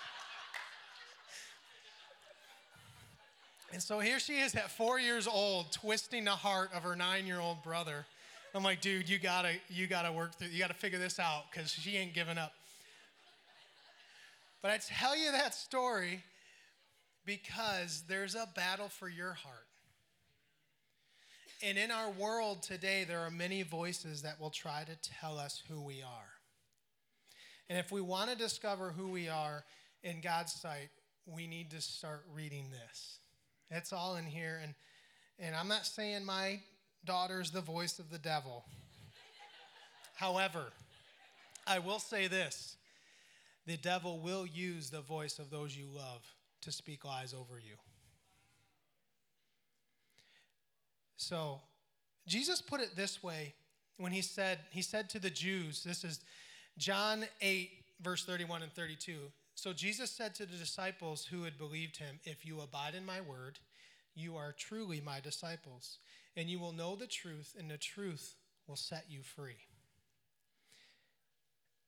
And 3.74 3.82
so 3.82 4.00
here 4.00 4.20
she 4.20 4.40
is 4.40 4.54
at 4.56 4.70
four 4.70 5.00
years 5.00 5.28
old, 5.28 5.72
twisting 5.72 6.26
the 6.26 6.32
heart 6.32 6.72
of 6.76 6.84
her 6.84 6.96
nine-year-old 6.96 7.64
brother. 7.64 8.06
I'm 8.54 8.64
like, 8.64 8.82
dude, 8.82 9.08
you 9.08 9.18
gotta, 9.18 9.54
you 9.70 9.88
gotta 9.88 10.12
work 10.12 10.36
through, 10.36 10.50
you 10.50 10.60
gotta 10.60 10.74
figure 10.74 11.00
this 11.00 11.20
out 11.20 11.44
because 11.50 11.72
she 11.72 11.96
ain't 11.96 12.14
giving 12.14 12.38
up. 12.38 12.52
But 14.62 14.72
I 14.72 14.80
tell 14.86 15.18
you 15.18 15.32
that 15.32 15.56
story 15.56 16.22
because 17.26 18.04
there's 18.08 18.36
a 18.36 18.48
battle 18.56 18.90
for 18.90 19.08
your 19.08 19.34
heart. 19.34 19.68
And 21.64 21.78
in 21.78 21.92
our 21.92 22.10
world 22.10 22.64
today, 22.64 23.04
there 23.08 23.20
are 23.20 23.30
many 23.30 23.62
voices 23.62 24.24
that 24.24 24.40
will 24.40 24.50
try 24.50 24.84
to 24.84 25.10
tell 25.20 25.38
us 25.38 25.62
who 25.70 25.80
we 25.82 26.02
are. 26.02 26.32
And 27.70 27.78
if 27.78 27.92
we 27.92 28.02
want 28.02 28.32
to 28.32 28.36
discover 28.36 28.92
who 28.92 29.10
we 29.10 29.30
are 29.30 29.64
in 30.04 30.22
God's 30.22 30.54
sight, 30.54 30.90
we 31.26 31.46
need 31.46 31.70
to 31.72 31.82
start 31.82 32.26
reading 32.34 32.66
this. 32.72 33.20
It's 33.70 33.94
all 33.94 34.16
in 34.16 34.26
here. 34.26 34.60
And, 34.64 34.74
and 35.40 35.56
I'm 35.56 35.68
not 35.68 35.86
saying 35.86 36.26
my 36.26 36.60
daughter's 37.06 37.52
the 37.52 37.62
voice 37.62 38.00
of 38.00 38.10
the 38.10 38.18
devil. 38.18 38.66
However, 40.16 40.66
I 41.68 41.80
will 41.80 42.00
say 42.00 42.28
this 42.28 42.76
the 43.68 43.78
devil 43.78 44.20
will 44.20 44.48
use 44.48 44.90
the 44.90 45.02
voice 45.02 45.38
of 45.38 45.52
those 45.52 45.78
you 45.78 45.86
love 45.96 46.24
to 46.62 46.72
speak 46.72 47.06
lies 47.06 47.34
over 47.34 47.60
you. 47.60 47.76
So, 51.18 51.60
Jesus 52.28 52.62
put 52.62 52.82
it 52.82 52.96
this 52.96 53.22
way 53.22 53.54
when 53.98 54.12
he 54.12 54.22
said, 54.22 54.60
he 54.72 54.82
said 54.82 55.10
to 55.12 55.20
the 55.20 55.30
Jews, 55.30 55.84
this 55.84 56.04
is 56.04 56.20
John 56.78 57.26
8, 57.42 57.70
verse 58.02 58.26
31 58.26 58.64
and 58.64 58.74
32. 58.74 59.14
So 59.56 59.74
Jesus 59.74 60.10
said 60.10 60.34
to 60.36 60.46
the 60.46 60.58
disciples 60.58 61.26
who 61.26 61.44
had 61.44 61.58
believed 61.58 61.98
him, 61.98 62.20
If 62.24 62.46
you 62.46 62.62
abide 62.62 62.96
in 62.96 63.06
my 63.06 63.22
word, 63.22 63.60
you 64.16 64.36
are 64.36 64.56
truly 64.58 65.02
my 65.02 65.20
disciples, 65.20 66.00
and 66.36 66.50
you 66.50 66.60
will 66.60 66.72
know 66.72 66.96
the 66.96 67.08
truth, 67.08 67.56
and 67.60 67.70
the 67.70 67.78
truth 67.78 68.36
will 68.68 68.76
set 68.76 69.06
you 69.10 69.20
free. 69.22 69.68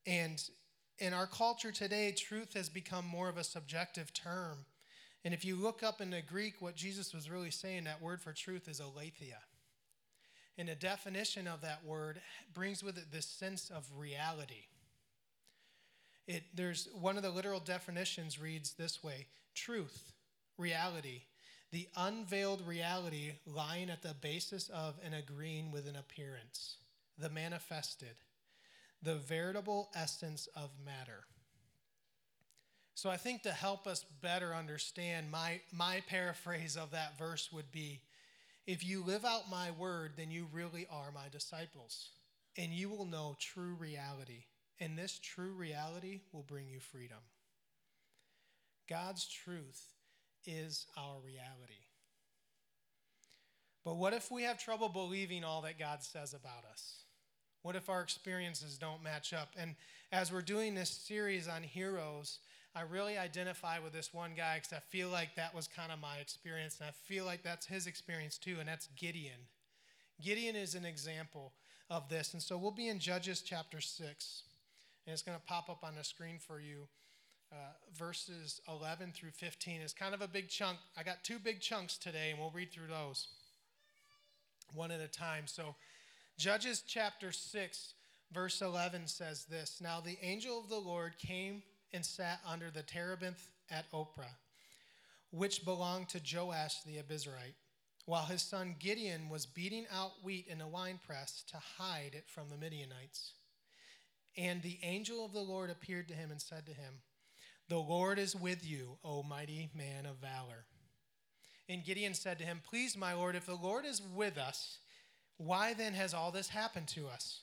And 0.06 0.42
in 0.98 1.12
our 1.12 1.26
culture 1.26 1.72
today, 1.72 2.12
truth 2.12 2.54
has 2.54 2.68
become 2.68 3.06
more 3.06 3.28
of 3.28 3.36
a 3.36 3.44
subjective 3.44 4.12
term. 4.12 4.64
And 5.24 5.34
if 5.34 5.44
you 5.44 5.56
look 5.56 5.82
up 5.82 6.00
in 6.00 6.10
the 6.10 6.22
Greek, 6.22 6.60
what 6.60 6.76
Jesus 6.76 7.14
was 7.14 7.30
really 7.30 7.50
saying, 7.50 7.84
that 7.84 8.02
word 8.02 8.20
for 8.20 8.32
truth 8.32 8.68
is 8.68 8.80
aletheia. 8.80 9.40
And 10.56 10.68
the 10.68 10.74
definition 10.74 11.48
of 11.48 11.62
that 11.62 11.84
word 11.84 12.20
brings 12.52 12.84
with 12.84 12.96
it 12.96 13.10
this 13.10 13.26
sense 13.26 13.70
of 13.70 13.88
reality. 13.96 14.66
It, 16.26 16.44
there's 16.54 16.88
one 17.00 17.16
of 17.16 17.22
the 17.22 17.30
literal 17.30 17.60
definitions 17.60 18.40
reads 18.40 18.74
this 18.74 19.02
way 19.02 19.26
truth, 19.54 20.12
reality. 20.56 21.22
the 21.74 21.88
unveiled 21.96 22.64
reality 22.64 23.32
lying 23.44 23.90
at 23.90 24.00
the 24.00 24.14
basis 24.20 24.68
of 24.68 24.94
and 25.04 25.12
agreeing 25.12 25.72
with 25.72 25.88
an 25.88 25.96
appearance, 25.96 26.76
the 27.18 27.28
manifested, 27.28 28.14
the 29.04 29.16
veritable 29.16 29.90
essence 29.94 30.48
of 30.56 30.70
matter. 30.84 31.24
So 32.94 33.10
I 33.10 33.16
think 33.16 33.42
to 33.42 33.52
help 33.52 33.86
us 33.86 34.04
better 34.22 34.54
understand, 34.54 35.30
my, 35.30 35.60
my 35.72 36.02
paraphrase 36.08 36.76
of 36.76 36.92
that 36.92 37.18
verse 37.18 37.52
would 37.52 37.70
be 37.70 38.00
if 38.66 38.84
you 38.84 39.04
live 39.04 39.24
out 39.24 39.50
my 39.50 39.72
word, 39.72 40.12
then 40.16 40.30
you 40.30 40.46
really 40.52 40.86
are 40.90 41.12
my 41.12 41.28
disciples, 41.30 42.10
and 42.56 42.72
you 42.72 42.88
will 42.88 43.04
know 43.04 43.36
true 43.38 43.76
reality. 43.78 44.44
And 44.80 44.96
this 44.96 45.20
true 45.22 45.52
reality 45.52 46.20
will 46.32 46.42
bring 46.42 46.68
you 46.68 46.80
freedom. 46.80 47.18
God's 48.88 49.28
truth 49.28 49.82
is 50.46 50.86
our 50.96 51.18
reality. 51.22 51.74
But 53.84 53.96
what 53.96 54.14
if 54.14 54.30
we 54.30 54.44
have 54.44 54.58
trouble 54.58 54.88
believing 54.88 55.44
all 55.44 55.62
that 55.62 55.78
God 55.78 56.02
says 56.02 56.32
about 56.32 56.64
us? 56.70 57.03
What 57.64 57.76
if 57.76 57.88
our 57.88 58.02
experiences 58.02 58.76
don't 58.76 59.02
match 59.02 59.32
up? 59.32 59.48
And 59.56 59.74
as 60.12 60.30
we're 60.30 60.42
doing 60.42 60.74
this 60.74 60.90
series 60.90 61.48
on 61.48 61.62
heroes, 61.62 62.40
I 62.76 62.82
really 62.82 63.16
identify 63.16 63.78
with 63.78 63.94
this 63.94 64.12
one 64.12 64.32
guy 64.36 64.56
because 64.56 64.74
I 64.74 64.80
feel 64.90 65.08
like 65.08 65.34
that 65.36 65.54
was 65.54 65.66
kind 65.66 65.90
of 65.90 65.98
my 65.98 66.18
experience, 66.18 66.76
and 66.78 66.90
I 66.90 66.92
feel 66.92 67.24
like 67.24 67.42
that's 67.42 67.64
his 67.64 67.86
experience 67.86 68.36
too, 68.36 68.56
and 68.60 68.68
that's 68.68 68.88
Gideon. 68.98 69.48
Gideon 70.20 70.56
is 70.56 70.74
an 70.74 70.84
example 70.84 71.54
of 71.88 72.10
this. 72.10 72.34
And 72.34 72.42
so 72.42 72.58
we'll 72.58 72.70
be 72.70 72.88
in 72.88 72.98
Judges 72.98 73.40
chapter 73.40 73.80
6, 73.80 74.42
and 75.06 75.14
it's 75.14 75.22
going 75.22 75.38
to 75.38 75.44
pop 75.46 75.70
up 75.70 75.82
on 75.82 75.94
the 75.94 76.04
screen 76.04 76.38
for 76.38 76.60
you. 76.60 76.86
Uh, 77.50 77.56
verses 77.96 78.60
11 78.68 79.12
through 79.14 79.30
15 79.30 79.80
is 79.80 79.94
kind 79.94 80.14
of 80.14 80.20
a 80.20 80.28
big 80.28 80.50
chunk. 80.50 80.76
I 80.98 81.02
got 81.02 81.24
two 81.24 81.38
big 81.38 81.62
chunks 81.62 81.96
today, 81.96 82.28
and 82.28 82.38
we'll 82.38 82.50
read 82.50 82.72
through 82.72 82.88
those 82.88 83.28
one 84.74 84.90
at 84.90 85.00
a 85.00 85.08
time. 85.08 85.46
So, 85.46 85.76
Judges 86.36 86.82
chapter 86.84 87.30
6, 87.30 87.94
verse 88.32 88.60
11 88.60 89.06
says 89.06 89.44
this 89.44 89.80
Now 89.80 90.00
the 90.00 90.18
angel 90.20 90.58
of 90.58 90.68
the 90.68 90.80
Lord 90.80 91.16
came 91.16 91.62
and 91.92 92.04
sat 92.04 92.40
under 92.46 92.72
the 92.72 92.82
terebinth 92.82 93.50
at 93.70 93.90
Ophrah, 93.92 94.34
which 95.30 95.64
belonged 95.64 96.08
to 96.08 96.20
Joash 96.20 96.82
the 96.82 96.96
Abiezrite, 96.96 97.54
while 98.06 98.24
his 98.24 98.42
son 98.42 98.74
Gideon 98.80 99.28
was 99.28 99.46
beating 99.46 99.86
out 99.92 100.24
wheat 100.24 100.46
in 100.48 100.60
a 100.60 100.66
winepress 100.66 101.44
to 101.52 101.56
hide 101.56 102.14
it 102.14 102.28
from 102.28 102.50
the 102.50 102.56
Midianites. 102.56 103.34
And 104.36 104.60
the 104.60 104.80
angel 104.82 105.24
of 105.24 105.32
the 105.32 105.38
Lord 105.38 105.70
appeared 105.70 106.08
to 106.08 106.14
him 106.14 106.32
and 106.32 106.42
said 106.42 106.66
to 106.66 106.72
him, 106.72 106.94
The 107.68 107.78
Lord 107.78 108.18
is 108.18 108.34
with 108.34 108.68
you, 108.68 108.98
O 109.04 109.22
mighty 109.22 109.70
man 109.72 110.04
of 110.04 110.16
valor. 110.16 110.64
And 111.68 111.84
Gideon 111.84 112.12
said 112.12 112.38
to 112.40 112.44
him, 112.44 112.60
Please, 112.68 112.96
my 112.96 113.14
Lord, 113.14 113.36
if 113.36 113.46
the 113.46 113.54
Lord 113.54 113.86
is 113.86 114.02
with 114.02 114.36
us, 114.36 114.78
why 115.36 115.74
then 115.74 115.94
has 115.94 116.14
all 116.14 116.30
this 116.30 116.48
happened 116.48 116.88
to 116.88 117.08
us? 117.08 117.40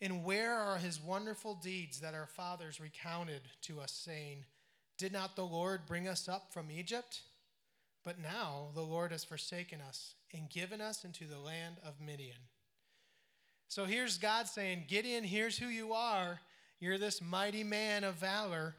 And 0.00 0.24
where 0.24 0.54
are 0.54 0.78
his 0.78 1.00
wonderful 1.00 1.54
deeds 1.54 2.00
that 2.00 2.14
our 2.14 2.26
fathers 2.26 2.80
recounted 2.80 3.42
to 3.62 3.80
us, 3.80 3.92
saying, 3.92 4.44
Did 4.96 5.12
not 5.12 5.36
the 5.36 5.44
Lord 5.44 5.86
bring 5.86 6.08
us 6.08 6.28
up 6.28 6.52
from 6.52 6.70
Egypt? 6.70 7.20
But 8.02 8.18
now 8.18 8.68
the 8.74 8.80
Lord 8.80 9.12
has 9.12 9.24
forsaken 9.24 9.80
us 9.86 10.14
and 10.32 10.48
given 10.48 10.80
us 10.80 11.04
into 11.04 11.24
the 11.24 11.38
land 11.38 11.76
of 11.84 12.00
Midian. 12.00 12.48
So 13.68 13.84
here's 13.84 14.16
God 14.16 14.46
saying, 14.48 14.84
Gideon, 14.88 15.22
here's 15.22 15.58
who 15.58 15.66
you 15.66 15.92
are. 15.92 16.40
You're 16.80 16.98
this 16.98 17.20
mighty 17.20 17.62
man 17.62 18.04
of 18.04 18.14
valor. 18.14 18.74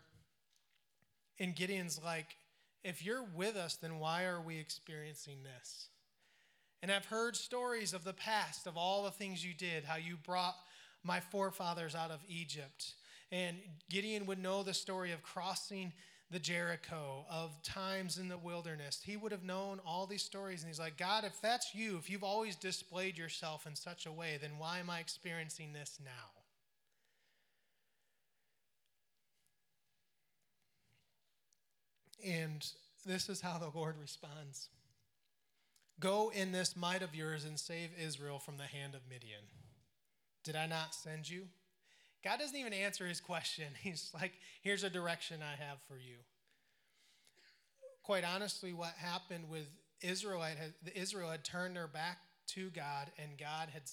And 1.40 1.56
Gideon's 1.56 2.02
like, 2.04 2.36
if 2.84 3.06
you're 3.06 3.24
with 3.36 3.56
us, 3.56 3.76
then 3.76 4.00
why 4.00 4.26
are 4.26 4.42
we 4.42 4.58
experiencing 4.58 5.44
this? 5.44 5.88
And 6.82 6.92
I've 6.92 7.06
heard 7.06 7.36
stories 7.36 7.94
of 7.94 8.04
the 8.04 8.14
past, 8.14 8.66
of 8.66 8.76
all 8.76 9.04
the 9.04 9.12
things 9.12 9.46
you 9.46 9.54
did, 9.54 9.84
how 9.84 9.98
you 9.98 10.18
brought 10.18 10.56
my 11.04 11.20
forefathers 11.20 11.96
out 11.96 12.12
of 12.12 12.20
Egypt. 12.28 12.94
And 13.32 13.58
Gideon 13.90 14.26
would 14.26 14.42
know 14.42 14.64
the 14.64 14.74
story 14.74 15.12
of 15.12 15.22
crossing 15.22 15.94
the 16.32 16.40
Jericho, 16.40 17.26
of 17.30 17.62
times 17.62 18.18
in 18.18 18.30
the 18.30 18.38
wilderness. 18.38 19.02
He 19.04 19.18
would 19.18 19.34
have 19.34 19.44
known 19.44 19.80
all 19.86 20.06
these 20.08 20.24
stories. 20.24 20.62
And 20.62 20.70
he's 20.70 20.80
like, 20.80 20.98
God, 20.98 21.26
if 21.26 21.40
that's 21.42 21.76
you, 21.76 21.98
if 21.98 22.10
you've 22.10 22.24
always 22.24 22.56
displayed 22.56 23.18
yourself 23.18 23.68
in 23.68 23.76
such 23.76 24.06
a 24.06 24.12
way, 24.12 24.40
then 24.42 24.52
why 24.58 24.80
am 24.80 24.90
I 24.90 25.00
experiencing 25.00 25.74
this 25.74 26.00
now? 26.04 26.10
And 32.26 32.66
this 33.06 33.30
is 33.30 33.42
how 33.42 33.58
the 33.58 33.78
Lord 33.78 33.96
responds 34.00 34.70
Go 36.02 36.32
in 36.34 36.52
this 36.52 36.76
might 36.76 37.04
of 37.04 37.14
yours 37.14 37.46
and 37.46 37.60
save 37.60 37.92
Israel 38.04 38.40
from 38.40 38.58
the 38.58 38.64
hand 38.64 38.96
of 38.96 39.02
Midian. 39.08 39.44
Did 40.44 40.56
I 40.56 40.66
not 40.66 40.96
send 40.96 41.30
you? 41.30 41.44
God 42.24 42.40
doesn't 42.40 42.58
even 42.58 42.74
answer 42.74 43.06
his 43.06 43.22
question. 43.22 43.68
He's 43.82 44.12
like, 44.14 44.34
Here's 44.64 44.84
a 44.84 44.90
direction 44.90 45.42
I 45.42 45.64
have 45.64 45.78
for 45.88 45.96
you. 45.96 46.18
Quite 48.04 48.24
honestly, 48.24 48.74
what 48.74 48.94
happened 48.98 49.48
with 49.48 49.68
Israelite, 50.02 50.58
Israel 50.96 51.30
had 51.30 51.44
turned 51.44 51.76
their 51.76 51.88
back 51.88 52.18
to 52.48 52.72
God, 52.72 53.12
and 53.20 53.38
God 53.38 53.70
had, 53.72 53.84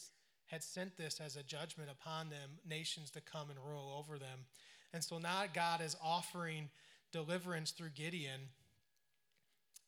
had 0.47 0.62
sent 0.62 0.97
this 0.97 1.21
as 1.21 1.37
a 1.37 1.43
judgment 1.43 1.91
upon 1.91 2.31
them, 2.31 2.59
nations 2.67 3.11
to 3.11 3.21
come 3.21 3.50
and 3.50 3.59
rule 3.62 3.95
over 3.99 4.19
them. 4.19 4.47
And 4.95 5.05
so 5.05 5.19
now 5.19 5.43
God 5.53 5.83
is 5.83 5.95
offering 6.03 6.71
deliverance 7.12 7.73
through 7.73 7.91
Gideon. 7.91 8.49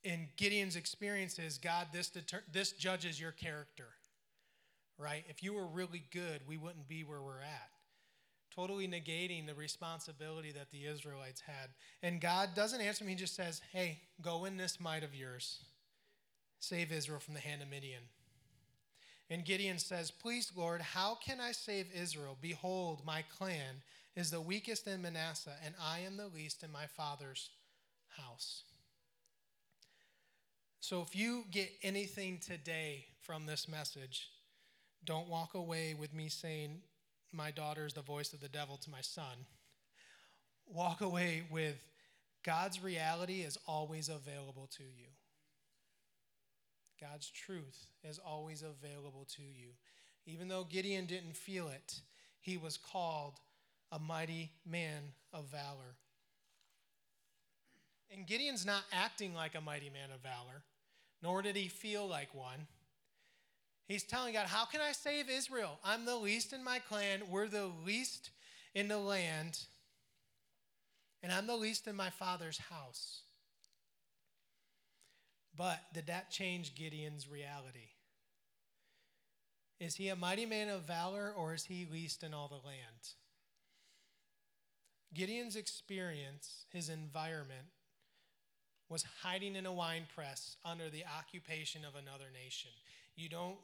In 0.03 0.29
Gideon's 0.37 0.77
experiences, 0.77 1.59
God, 1.59 1.89
this, 1.93 2.09
deter- 2.09 2.45
this 2.51 2.73
judges 2.73 3.21
your 3.21 3.33
character, 3.33 3.89
right? 4.99 5.25
If 5.29 5.43
you 5.43 5.53
were 5.53 5.67
really 5.67 6.05
good, 6.11 6.41
we 6.47 6.57
wouldn't 6.57 6.89
be 6.89 7.05
where 7.05 7.23
we're 7.23 7.43
at. 7.43 7.71
Totally 8.55 8.89
negating 8.89 9.47
the 9.47 9.55
responsibility 9.55 10.53
that 10.53 10.71
the 10.71 10.87
Israelites 10.87 11.41
had. 11.41 11.69
And 12.03 12.21
God 12.21 12.51
doesn't 12.55 12.81
answer 12.81 13.05
me, 13.05 13.13
He 13.13 13.17
just 13.17 13.37
says, 13.37 13.61
Hey, 13.73 14.01
go 14.23 14.45
in 14.45 14.57
this 14.57 14.81
might 14.81 15.05
of 15.05 15.15
yours, 15.15 15.61
save 16.59 16.91
Israel 16.91 17.21
from 17.21 17.35
the 17.35 17.41
hand 17.41 17.63
of 17.63 17.69
Midian. 17.69 18.03
And 19.29 19.45
Gideon 19.45 19.79
says, 19.79 20.11
Please, 20.11 20.51
Lord, 20.57 20.81
how 20.81 21.15
can 21.15 21.41
I 21.41 21.53
save 21.53 21.87
Israel? 21.95 22.37
Behold, 22.41 23.03
my 23.05 23.23
clan 23.37 23.83
is 24.17 24.31
the 24.31 24.41
weakest 24.41 24.89
in 24.89 25.03
Manasseh, 25.03 25.57
and 25.65 25.75
I 25.81 26.01
am 26.01 26.17
the 26.17 26.27
least 26.27 26.65
in 26.65 26.73
my 26.73 26.87
father's 26.87 27.51
house. 28.09 28.65
So 30.81 31.03
if 31.03 31.15
you 31.15 31.45
get 31.51 31.71
anything 31.83 32.39
today 32.39 33.05
from 33.21 33.45
this 33.45 33.69
message, 33.69 34.31
don't 35.05 35.29
walk 35.29 35.55
away 35.55 35.95
with 35.95 36.15
me 36.15 36.29
saying, 36.29 36.81
My 37.33 37.51
daughter 37.51 37.85
is 37.85 37.93
the 37.93 38.03
voice 38.03 38.33
of 38.33 38.41
the 38.41 38.49
devil 38.49 38.79
to 38.79 38.91
my 38.91 39.03
son. 39.03 39.47
Walk 40.67 41.03
away 41.03 41.43
with 41.51 41.77
God's 42.45 42.83
reality 42.83 43.43
is 43.43 43.59
always 43.67 44.09
available 44.09 44.69
to 44.79 44.83
you. 44.83 45.09
God's 46.99 47.29
truth 47.31 47.87
is 48.03 48.19
always 48.19 48.63
available 48.63 49.27
to 49.37 49.43
you. 49.43 49.71
Even 50.27 50.49
though 50.49 50.65
Gideon 50.65 51.07
didn't 51.07 51.37
feel 51.37 51.69
it, 51.69 52.01
he 52.41 52.57
was 52.57 52.79
called 52.79 53.35
a 53.93 53.99
mighty 53.99 54.53
man 54.67 55.03
of 55.33 55.47
valor. 55.47 55.97
And 58.13 58.27
Gideon's 58.27 58.67
not 58.67 58.83
acting 58.93 59.35
like 59.35 59.55
a 59.55 59.61
mighty 59.61 59.91
man 59.91 60.11
of 60.15 60.21
valor, 60.21 60.63
nor 61.23 61.43
did 61.43 61.57
he 61.57 61.69
feel 61.69 62.07
like 62.07 62.35
one. 62.35 62.67
He's 63.87 64.05
telling 64.05 64.35
God, 64.35 64.47
How 64.47 64.65
can 64.65 64.81
I 64.81 64.93
save 64.93 65.29
Israel? 65.29 65.79
I'm 65.85 66.05
the 66.05 66.17
least 66.17 66.53
in 66.53 66.63
my 66.63 66.79
clan, 66.79 67.23
we're 67.31 67.49
the 67.49 67.71
least 67.85 68.31
in 68.75 68.89
the 68.89 68.99
land, 68.99 69.59
and 71.23 71.33
I'm 71.33 71.47
the 71.47 71.57
least 71.57 71.87
in 71.87 71.97
my 71.97 72.11
father's 72.11 72.59
house. 72.59 73.23
But 75.57 75.81
did 75.93 76.07
that 76.07 76.31
change 76.31 76.75
Gideon's 76.75 77.29
reality? 77.29 77.91
Is 79.81 79.97
he 79.97 80.09
a 80.09 80.17
mighty 80.17 80.47
man 80.47 80.69
of 80.69 80.83
valor, 80.83 81.33
or 81.37 81.55
is 81.55 81.65
he 81.65 81.89
least 81.91 82.23
in 82.23 82.33
all 82.33 82.49
the 82.49 82.67
land? 82.67 83.15
Gideon's 85.13 85.57
experience, 85.57 86.67
his 86.71 86.89
environment, 86.89 87.67
was 88.91 89.05
hiding 89.23 89.57
in 89.57 89.65
a 89.65 89.73
wine 89.73 90.07
press 90.15 90.57
under 90.65 90.91
the 90.91 91.05
occupation 91.19 91.83
of 91.85 91.95
another 91.95 92.27
nation. 92.35 92.73
You 93.17 93.29
don't 93.31 93.57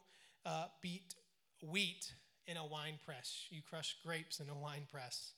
uh, 0.47 0.67
beat 0.81 1.15
wheat 1.61 2.13
in 2.47 2.57
a 2.57 2.65
wine 2.65 2.99
press, 3.05 3.47
you 3.51 3.61
crush 3.69 3.97
grapes 4.05 4.39
in 4.39 4.49
a 4.49 4.55
wine 4.55 4.87
press. 4.91 5.33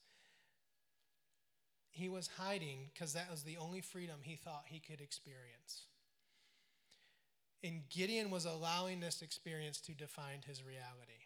He 1.90 2.08
was 2.08 2.28
hiding 2.38 2.90
because 2.92 3.14
that 3.14 3.30
was 3.30 3.42
the 3.42 3.56
only 3.56 3.80
freedom 3.80 4.16
he 4.22 4.36
thought 4.36 4.64
he 4.66 4.78
could 4.78 5.00
experience. 5.00 5.86
And 7.64 7.88
Gideon 7.88 8.30
was 8.30 8.44
allowing 8.44 9.00
this 9.00 9.22
experience 9.22 9.80
to 9.80 9.92
define 9.92 10.42
his 10.46 10.62
reality. 10.62 11.24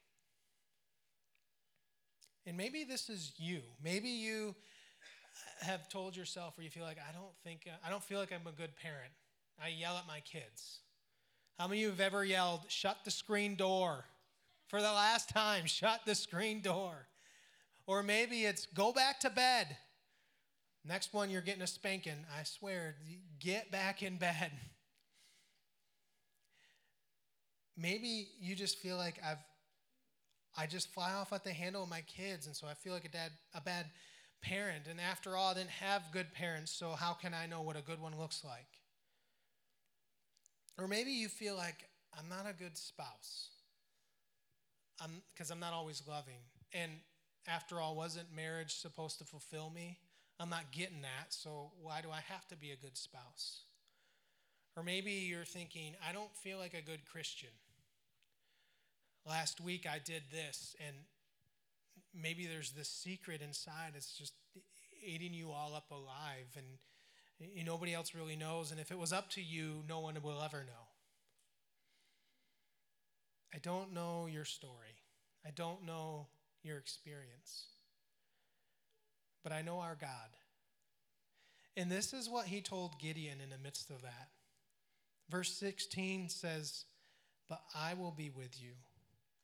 And 2.46 2.56
maybe 2.56 2.84
this 2.84 3.10
is 3.10 3.32
you. 3.36 3.60
Maybe 3.82 4.08
you 4.08 4.54
have 5.60 5.88
told 5.88 6.16
yourself 6.16 6.58
or 6.58 6.62
you 6.62 6.70
feel 6.70 6.84
like 6.84 6.98
I 6.98 7.12
don't 7.12 7.34
think 7.44 7.66
uh, 7.66 7.76
I 7.86 7.90
don't 7.90 8.02
feel 8.02 8.18
like 8.18 8.32
I'm 8.32 8.46
a 8.46 8.52
good 8.52 8.76
parent. 8.76 9.12
I 9.62 9.68
yell 9.68 9.96
at 9.96 10.06
my 10.06 10.20
kids. 10.20 10.80
How 11.58 11.68
many 11.68 11.80
of 11.80 11.82
you 11.82 11.90
have 11.90 12.00
ever 12.00 12.24
yelled, 12.24 12.62
shut 12.68 12.98
the 13.04 13.10
screen 13.10 13.54
door? 13.54 14.04
For 14.66 14.80
the 14.80 14.92
last 14.92 15.28
time, 15.28 15.66
shut 15.66 16.00
the 16.06 16.14
screen 16.14 16.60
door. 16.60 17.06
Or 17.86 18.02
maybe 18.02 18.44
it's 18.44 18.66
go 18.66 18.92
back 18.92 19.20
to 19.20 19.30
bed. 19.30 19.76
Next 20.84 21.12
one, 21.12 21.30
you're 21.30 21.42
getting 21.42 21.62
a 21.62 21.66
spanking. 21.66 22.26
I 22.36 22.42
swear, 22.42 22.96
get 23.38 23.70
back 23.70 24.02
in 24.02 24.16
bed. 24.16 24.50
Maybe 27.76 28.28
you 28.40 28.54
just 28.56 28.78
feel 28.78 28.96
like 28.96 29.20
I've 29.24 29.38
I 30.56 30.66
just 30.66 30.92
fly 30.92 31.12
off 31.14 31.32
at 31.32 31.44
the 31.44 31.52
handle 31.52 31.82
of 31.82 31.88
my 31.88 32.02
kids, 32.02 32.46
and 32.46 32.54
so 32.54 32.66
I 32.66 32.74
feel 32.74 32.92
like 32.92 33.06
a 33.06 33.08
dad 33.08 33.30
a 33.54 33.60
bad 33.60 33.86
parent. 34.42 34.86
And 34.88 35.00
after 35.00 35.36
all, 35.36 35.52
I 35.52 35.54
didn't 35.54 35.70
have 35.70 36.12
good 36.12 36.32
parents, 36.34 36.72
so 36.72 36.90
how 36.90 37.14
can 37.14 37.32
I 37.34 37.46
know 37.46 37.62
what 37.62 37.76
a 37.76 37.82
good 37.82 38.00
one 38.00 38.18
looks 38.18 38.42
like? 38.44 38.66
Or 40.78 40.88
maybe 40.88 41.12
you 41.12 41.28
feel 41.28 41.54
like 41.54 41.88
I'm 42.18 42.28
not 42.28 42.46
a 42.48 42.52
good 42.52 42.76
spouse. 42.76 43.48
I'm 45.00 45.22
because 45.32 45.50
I'm 45.50 45.60
not 45.60 45.72
always 45.72 46.02
loving. 46.08 46.40
And 46.72 46.92
after 47.46 47.80
all, 47.80 47.96
wasn't 47.96 48.34
marriage 48.34 48.74
supposed 48.74 49.18
to 49.18 49.24
fulfill 49.24 49.70
me? 49.70 49.98
I'm 50.38 50.50
not 50.50 50.72
getting 50.72 51.02
that, 51.02 51.32
so 51.32 51.70
why 51.80 52.00
do 52.00 52.10
I 52.10 52.20
have 52.28 52.46
to 52.48 52.56
be 52.56 52.70
a 52.70 52.76
good 52.76 52.96
spouse? 52.96 53.64
Or 54.76 54.82
maybe 54.82 55.12
you're 55.12 55.44
thinking, 55.44 55.94
I 56.06 56.12
don't 56.12 56.34
feel 56.36 56.58
like 56.58 56.74
a 56.74 56.82
good 56.82 57.04
Christian. 57.04 57.50
Last 59.28 59.60
week 59.60 59.86
I 59.86 60.00
did 60.04 60.22
this, 60.32 60.74
and 60.84 60.96
maybe 62.14 62.46
there's 62.46 62.72
this 62.72 62.88
secret 62.88 63.40
inside 63.40 63.92
it's 63.96 64.16
just 64.16 64.34
eating 65.04 65.34
you 65.34 65.50
all 65.50 65.74
up 65.74 65.90
alive, 65.90 66.56
and 66.56 66.66
eh, 67.40 67.62
nobody 67.64 67.92
else 67.92 68.14
really 68.14 68.36
knows. 68.36 68.70
And 68.70 68.80
if 68.80 68.90
it 68.90 68.98
was 68.98 69.12
up 69.12 69.30
to 69.30 69.42
you, 69.42 69.82
no 69.88 70.00
one 70.00 70.16
will 70.22 70.42
ever 70.42 70.58
know. 70.58 70.86
I 73.54 73.58
don't 73.58 73.92
know 73.92 74.26
your 74.26 74.44
story, 74.44 74.96
I 75.46 75.50
don't 75.50 75.84
know 75.84 76.28
your 76.62 76.78
experience, 76.78 77.66
but 79.42 79.52
I 79.52 79.62
know 79.62 79.80
our 79.80 79.96
God. 80.00 80.10
And 81.76 81.90
this 81.90 82.12
is 82.12 82.28
what 82.28 82.46
he 82.46 82.60
told 82.60 83.00
Gideon 83.00 83.40
in 83.42 83.50
the 83.50 83.58
midst 83.62 83.90
of 83.90 84.02
that. 84.02 84.28
Verse 85.30 85.52
16 85.54 86.28
says, 86.28 86.84
But 87.48 87.62
I 87.74 87.94
will 87.94 88.10
be 88.10 88.28
with 88.28 88.60
you, 88.60 88.72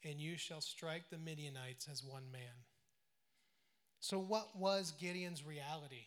and 0.04 0.20
you 0.20 0.36
shall 0.36 0.60
strike 0.60 1.10
the 1.10 1.18
Midianites 1.18 1.88
as 1.90 2.04
one 2.04 2.30
man. 2.32 2.64
So, 4.00 4.18
what 4.18 4.56
was 4.56 4.92
Gideon's 4.98 5.44
reality? 5.44 6.06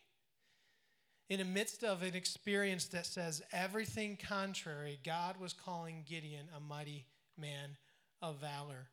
In 1.29 1.39
the 1.39 1.45
midst 1.45 1.83
of 1.83 2.01
an 2.01 2.15
experience 2.15 2.85
that 2.87 3.05
says 3.05 3.41
everything 3.51 4.17
contrary, 4.17 4.99
God 5.05 5.39
was 5.39 5.53
calling 5.53 6.03
Gideon 6.07 6.47
a 6.55 6.59
mighty 6.59 7.05
man 7.37 7.77
of 8.21 8.41
valor 8.41 8.89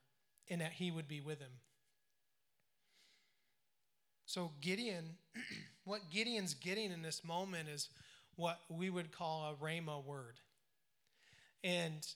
and 0.49 0.61
that 0.61 0.73
he 0.73 0.91
would 0.91 1.09
be 1.09 1.21
with 1.21 1.41
him. 1.41 1.51
So, 4.25 4.53
Gideon, 4.61 5.17
what 5.85 6.11
Gideon's 6.11 6.55
getting 6.55 6.93
in 6.93 7.03
this 7.03 7.25
moment 7.25 7.69
is 7.69 7.89
what 8.37 8.61
we 8.69 8.91
would 8.91 9.11
call 9.11 9.51
a 9.51 9.65
rhema 9.65 10.05
word. 10.05 10.39
And 11.65 12.07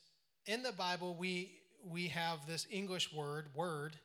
in 0.47 0.63
the 0.63 0.73
Bible, 0.73 1.17
we, 1.19 1.62
we 1.89 2.09
have 2.09 2.47
this 2.47 2.67
English 2.71 3.13
word, 3.13 3.49
word, 3.55 3.97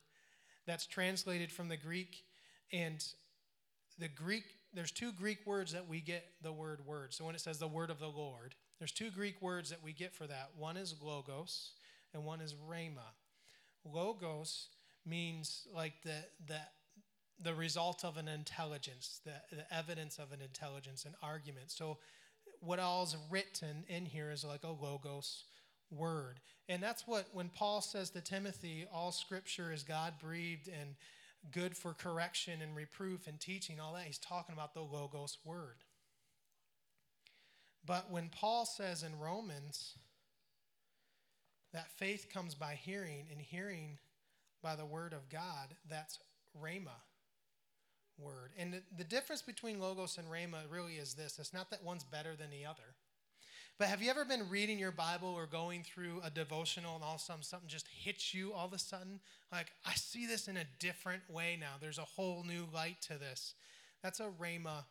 that's 0.65 0.85
translated 0.85 1.51
from 1.51 1.69
the 1.69 1.77
Greek. 1.77 2.23
And 2.71 3.03
the 3.97 4.07
Greek, 4.07 4.43
there's 4.73 4.91
two 4.91 5.11
Greek 5.11 5.39
words 5.45 5.71
that 5.73 5.87
we 5.87 6.01
get 6.01 6.25
the 6.41 6.51
word 6.51 6.85
word. 6.85 7.13
So 7.13 7.25
when 7.25 7.35
it 7.35 7.41
says 7.41 7.57
the 7.57 7.67
word 7.67 7.89
of 7.89 7.99
the 7.99 8.07
Lord, 8.07 8.55
there's 8.79 8.91
two 8.91 9.09
Greek 9.09 9.41
words 9.41 9.69
that 9.69 9.83
we 9.83 9.93
get 9.93 10.13
for 10.13 10.27
that. 10.27 10.51
One 10.57 10.77
is 10.77 10.95
logos 11.01 11.71
and 12.13 12.23
one 12.23 12.41
is 12.41 12.53
rhema. 12.53 13.13
Logos 13.85 14.67
means 15.05 15.67
like 15.73 15.93
the, 16.03 16.25
the, 16.45 16.59
the 17.41 17.55
result 17.55 18.03
of 18.03 18.17
an 18.17 18.27
intelligence, 18.27 19.21
the, 19.23 19.55
the 19.55 19.73
evidence 19.73 20.19
of 20.19 20.31
an 20.31 20.41
intelligence, 20.41 21.05
an 21.05 21.15
argument. 21.23 21.71
So, 21.71 21.97
what 22.59 22.79
all's 22.79 23.15
written 23.29 23.83
in 23.87 24.05
here 24.05 24.31
is 24.31 24.43
like 24.43 24.63
a 24.63 24.69
logos 24.69 25.43
word. 25.91 26.39
And 26.69 26.81
that's 26.81 27.07
what, 27.07 27.27
when 27.33 27.49
Paul 27.49 27.81
says 27.81 28.09
to 28.11 28.21
Timothy, 28.21 28.85
all 28.93 29.11
scripture 29.11 29.71
is 29.71 29.83
God 29.83 30.13
breathed 30.21 30.67
and 30.67 30.95
good 31.51 31.77
for 31.77 31.93
correction 31.93 32.61
and 32.61 32.75
reproof 32.75 33.27
and 33.27 33.39
teaching, 33.39 33.79
all 33.79 33.93
that, 33.93 34.03
he's 34.03 34.17
talking 34.17 34.53
about 34.53 34.73
the 34.73 34.81
logos 34.81 35.37
word. 35.45 35.77
But 37.85 38.11
when 38.11 38.29
Paul 38.29 38.65
says 38.65 39.03
in 39.03 39.17
Romans 39.17 39.95
that 41.73 41.91
faith 41.91 42.27
comes 42.33 42.53
by 42.53 42.73
hearing, 42.73 43.27
and 43.31 43.41
hearing 43.41 43.97
by 44.61 44.75
the 44.75 44.85
word 44.85 45.13
of 45.13 45.29
God, 45.29 45.75
that's 45.89 46.19
rhema 46.61 46.99
word. 48.17 48.51
And 48.57 48.81
the, 48.97 49.03
difference 49.03 49.41
between 49.41 49.79
logos 49.79 50.17
and 50.17 50.27
rhema 50.27 50.63
really 50.69 50.93
is 50.93 51.13
this 51.13 51.39
it's 51.39 51.53
not 51.53 51.69
that 51.69 51.83
one's 51.83 52.03
better 52.03 52.35
than 52.35 52.49
the 52.49 52.65
other. 52.65 52.95
But 53.79 53.89
have 53.89 54.01
you 54.01 54.09
ever 54.09 54.25
been 54.25 54.49
reading 54.49 54.79
your 54.79 54.91
Bible 54.91 55.29
or 55.29 55.45
going 55.45 55.83
through 55.83 56.21
a 56.23 56.31
devotional 56.31 56.95
and 56.95 57.03
all 57.03 57.15
of 57.15 57.21
a 57.21 57.23
sudden 57.23 57.43
something 57.43 57.69
just 57.69 57.87
hits 57.87 58.33
you 58.33 58.51
all 58.53 58.65
of 58.65 58.73
a 58.73 58.79
sudden? 58.79 59.19
Like, 59.51 59.67
I 59.85 59.93
see 59.93 60.25
this 60.25 60.47
in 60.47 60.57
a 60.57 60.65
different 60.79 61.21
way 61.29 61.57
now. 61.59 61.73
There's 61.79 61.99
a 61.99 62.01
whole 62.01 62.43
new 62.43 62.67
light 62.73 63.01
to 63.03 63.19
this. 63.19 63.53
That's 64.01 64.19
a 64.19 64.31
rhema 64.41 64.85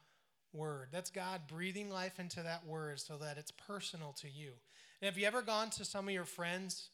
word. 0.53 0.89
That's 0.93 1.11
God 1.11 1.43
breathing 1.49 1.91
life 1.91 2.21
into 2.21 2.45
that 2.45 2.65
word 2.65 3.01
so 3.01 3.17
that 3.17 3.39
it's 3.39 3.51
personal 3.51 4.13
to 4.21 4.29
you. 4.29 4.53
And 5.03 5.07
have 5.07 5.19
you 5.19 5.27
ever 5.27 5.43
gone 5.43 5.71
to 5.71 5.85
some 5.85 6.07
of 6.07 6.15
your 6.15 6.25
friends 6.25 6.91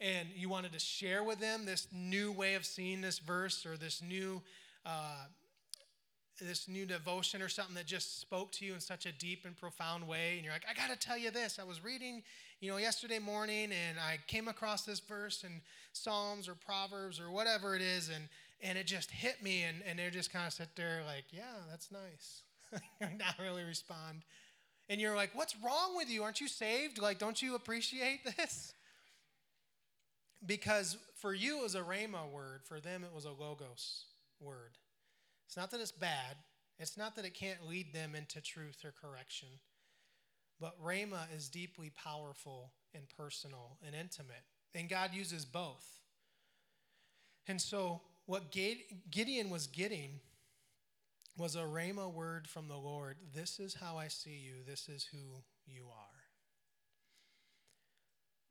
and 0.00 0.28
you 0.34 0.48
wanted 0.48 0.72
to 0.74 0.78
share 0.78 1.24
with 1.24 1.40
them 1.40 1.64
this 1.64 1.88
new 1.92 2.30
way 2.30 2.54
of 2.54 2.64
seeing 2.64 3.00
this 3.00 3.18
verse 3.18 3.66
or 3.66 3.76
this 3.76 4.00
new 4.00 4.42
uh, 4.84 5.24
this 6.38 6.68
new 6.68 6.84
devotion 6.84 7.40
or 7.40 7.48
something 7.48 7.74
that 7.74 7.86
just 7.86 8.20
spoke 8.20 8.52
to 8.52 8.64
you 8.64 8.74
in 8.74 8.80
such 8.80 9.06
a 9.06 9.12
deep 9.12 9.44
and 9.44 9.56
profound 9.56 10.06
way 10.06 10.34
and 10.36 10.44
you're 10.44 10.52
like 10.52 10.66
i 10.70 10.74
got 10.74 10.90
to 10.90 10.98
tell 10.98 11.16
you 11.16 11.30
this. 11.30 11.58
I 11.60 11.64
was 11.64 11.82
reading 11.82 12.22
you 12.60 12.70
know 12.70 12.76
yesterday 12.76 13.18
morning 13.18 13.70
and 13.72 13.98
i 13.98 14.18
came 14.26 14.48
across 14.48 14.84
this 14.84 15.00
verse 15.00 15.44
in 15.44 15.60
psalms 15.92 16.48
or 16.48 16.54
proverbs 16.54 17.20
or 17.20 17.30
whatever 17.30 17.74
it 17.74 17.82
is 17.82 18.08
and 18.08 18.28
and 18.62 18.78
it 18.78 18.86
just 18.86 19.10
hit 19.10 19.42
me 19.42 19.62
and, 19.62 19.78
and 19.86 19.98
they're 19.98 20.10
just 20.10 20.32
kind 20.32 20.46
of 20.46 20.52
sit 20.52 20.68
there 20.76 21.02
like 21.06 21.24
yeah 21.30 21.42
that's 21.70 21.90
nice. 21.90 22.42
Not 23.00 23.36
really 23.40 23.62
respond. 23.62 24.22
And 24.88 25.00
you're 25.00 25.16
like 25.16 25.30
what's 25.34 25.56
wrong 25.62 25.96
with 25.96 26.10
you? 26.10 26.22
Aren't 26.22 26.40
you 26.40 26.48
saved? 26.48 27.00
Like 27.00 27.18
don't 27.18 27.40
you 27.40 27.54
appreciate 27.54 28.20
this? 28.36 28.72
Because 30.44 30.96
for 31.16 31.34
you 31.34 31.60
it 31.60 31.62
was 31.62 31.74
a 31.74 31.80
rhema 31.80 32.30
word. 32.30 32.60
For 32.64 32.80
them 32.80 33.04
it 33.04 33.14
was 33.14 33.24
a 33.24 33.30
logos 33.30 34.04
word 34.40 34.76
it's 35.46 35.56
not 35.56 35.70
that 35.70 35.80
it's 35.80 35.92
bad, 35.92 36.36
it's 36.78 36.96
not 36.96 37.16
that 37.16 37.24
it 37.24 37.34
can't 37.34 37.66
lead 37.66 37.92
them 37.92 38.14
into 38.14 38.40
truth 38.40 38.84
or 38.84 38.92
correction. 38.92 39.48
But 40.60 40.82
Rhema 40.82 41.26
is 41.34 41.48
deeply 41.48 41.90
powerful 41.90 42.72
and 42.94 43.04
personal 43.16 43.78
and 43.84 43.94
intimate. 43.94 44.44
And 44.74 44.88
God 44.88 45.10
uses 45.12 45.44
both. 45.44 45.86
And 47.46 47.60
so, 47.60 48.00
what 48.26 48.50
Gideon 48.50 49.50
was 49.50 49.66
getting 49.66 50.20
was 51.36 51.54
a 51.54 51.60
Rhema 51.60 52.12
word 52.12 52.48
from 52.48 52.66
the 52.68 52.76
Lord. 52.76 53.16
This 53.34 53.60
is 53.60 53.74
how 53.74 53.98
I 53.98 54.08
see 54.08 54.40
you, 54.42 54.64
this 54.66 54.88
is 54.88 55.04
who 55.12 55.42
you 55.66 55.84
are. 55.84 56.16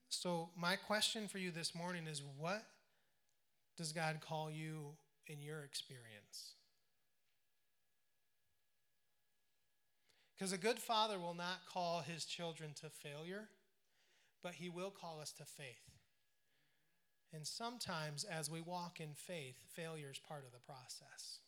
So, 0.10 0.50
my 0.58 0.76
question 0.76 1.28
for 1.28 1.40
you 1.40 1.52
this 1.52 1.76
morning 1.76 2.08
is 2.08 2.22
what 2.38 2.64
does 3.78 3.92
God 3.92 4.20
call 4.22 4.50
you 4.50 4.94
in 5.28 5.42
your 5.42 5.62
experience? 5.64 6.54
Because 10.38 10.52
a 10.52 10.58
good 10.58 10.80
father 10.80 11.18
will 11.18 11.34
not 11.34 11.66
call 11.72 12.02
his 12.02 12.26
children 12.26 12.72
to 12.82 12.90
failure, 12.90 13.48
but 14.44 14.56
he 14.56 14.70
will 14.70 14.92
call 14.92 15.20
us 15.22 15.32
to 15.34 15.46
faith. 15.46 15.96
And 17.34 17.46
sometimes, 17.46 18.24
as 18.24 18.50
we 18.50 18.62
walk 18.62 19.00
in 19.00 19.14
faith, 19.14 19.56
failure 19.74 20.10
is 20.12 20.20
part 20.20 20.46
of 20.46 20.52
the 20.52 20.60
process. 20.60 21.40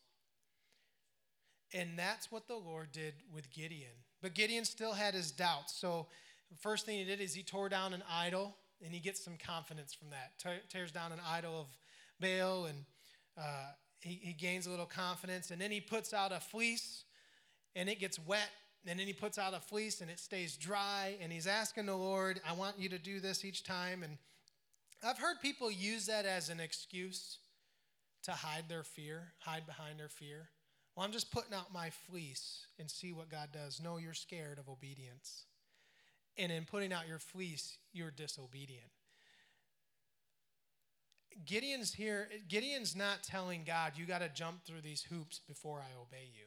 And 1.72 1.98
that's 1.98 2.32
what 2.32 2.48
the 2.48 2.56
Lord 2.56 2.92
did 2.92 3.14
with 3.32 3.52
Gideon. 3.52 3.92
But 4.22 4.34
Gideon 4.34 4.64
still 4.64 4.92
had 4.92 5.14
his 5.14 5.30
doubts. 5.30 5.74
So, 5.74 6.06
the 6.50 6.56
first 6.56 6.86
thing 6.86 6.98
he 6.98 7.04
did 7.04 7.20
is 7.20 7.34
he 7.34 7.42
tore 7.42 7.68
down 7.68 7.92
an 7.92 8.02
idol, 8.10 8.56
and 8.82 8.92
he 8.92 9.00
gets 9.00 9.22
some 9.22 9.36
confidence 9.36 9.92
from 9.92 10.08
that. 10.10 10.60
tears 10.70 10.92
down 10.92 11.12
an 11.12 11.20
idol 11.26 11.60
of 11.60 11.66
Baal, 12.20 12.66
and 12.66 12.84
uh, 13.36 13.72
he, 14.00 14.18
he 14.22 14.32
gains 14.32 14.66
a 14.66 14.70
little 14.70 14.86
confidence. 14.86 15.50
And 15.50 15.60
then 15.60 15.70
he 15.70 15.80
puts 15.80 16.14
out 16.14 16.32
a 16.32 16.40
fleece, 16.40 17.04
and 17.76 17.88
it 17.88 17.98
gets 17.98 18.18
wet, 18.18 18.50
and 18.86 18.98
then 18.98 19.06
he 19.06 19.12
puts 19.12 19.38
out 19.38 19.54
a 19.54 19.60
fleece 19.60 20.00
and 20.00 20.10
it 20.10 20.18
stays 20.18 20.56
dry. 20.56 21.16
And 21.20 21.32
he's 21.32 21.46
asking 21.46 21.86
the 21.86 21.96
Lord, 21.96 22.40
I 22.48 22.52
want 22.52 22.78
you 22.78 22.88
to 22.90 22.98
do 22.98 23.20
this 23.20 23.44
each 23.44 23.64
time. 23.64 24.02
And 24.02 24.18
I've 25.02 25.18
heard 25.18 25.40
people 25.42 25.70
use 25.70 26.06
that 26.06 26.24
as 26.26 26.48
an 26.48 26.60
excuse 26.60 27.38
to 28.22 28.32
hide 28.32 28.64
their 28.68 28.82
fear, 28.84 29.32
hide 29.38 29.66
behind 29.66 29.98
their 29.98 30.08
fear. 30.08 30.48
Well, 30.96 31.04
I'm 31.06 31.12
just 31.12 31.30
putting 31.30 31.54
out 31.54 31.72
my 31.72 31.90
fleece 31.90 32.66
and 32.78 32.90
see 32.90 33.12
what 33.12 33.30
God 33.30 33.50
does. 33.52 33.80
No, 33.82 33.98
you're 33.98 34.14
scared 34.14 34.58
of 34.58 34.68
obedience. 34.68 35.44
and 36.38 36.52
in 36.52 36.64
putting 36.64 36.92
out 36.92 37.08
your 37.08 37.18
fleece, 37.18 37.78
you're 37.92 38.12
disobedient. 38.12 38.90
Gideon's 41.44 41.94
here, 41.94 42.28
Gideon's 42.48 42.96
not 42.96 43.22
telling 43.22 43.64
God, 43.64 43.92
you 43.96 44.06
got 44.06 44.20
to 44.20 44.28
jump 44.28 44.64
through 44.64 44.80
these 44.80 45.02
hoops 45.02 45.40
before 45.46 45.80
I 45.80 46.00
obey 46.00 46.28
you. 46.34 46.46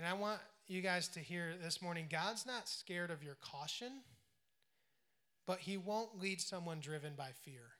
And 0.00 0.08
I 0.08 0.14
want 0.14 0.40
you 0.66 0.80
guys 0.80 1.08
to 1.08 1.20
hear 1.20 1.52
this 1.62 1.82
morning 1.82 2.06
God's 2.10 2.46
not 2.46 2.70
scared 2.70 3.10
of 3.10 3.22
your 3.22 3.36
caution, 3.42 4.00
but 5.46 5.58
he 5.58 5.76
won't 5.76 6.18
lead 6.18 6.40
someone 6.40 6.80
driven 6.80 7.12
by 7.18 7.32
fear. 7.42 7.72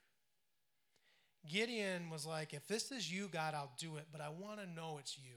Gideon 1.49 2.11
was 2.11 2.27
like, 2.27 2.53
if 2.53 2.67
this 2.67 2.91
is 2.91 3.11
you, 3.11 3.27
God, 3.27 3.55
I'll 3.55 3.71
do 3.79 3.97
it, 3.97 4.05
but 4.11 4.21
I 4.21 4.29
want 4.29 4.59
to 4.59 4.69
know 4.69 4.97
it's 4.99 5.17
you. 5.17 5.33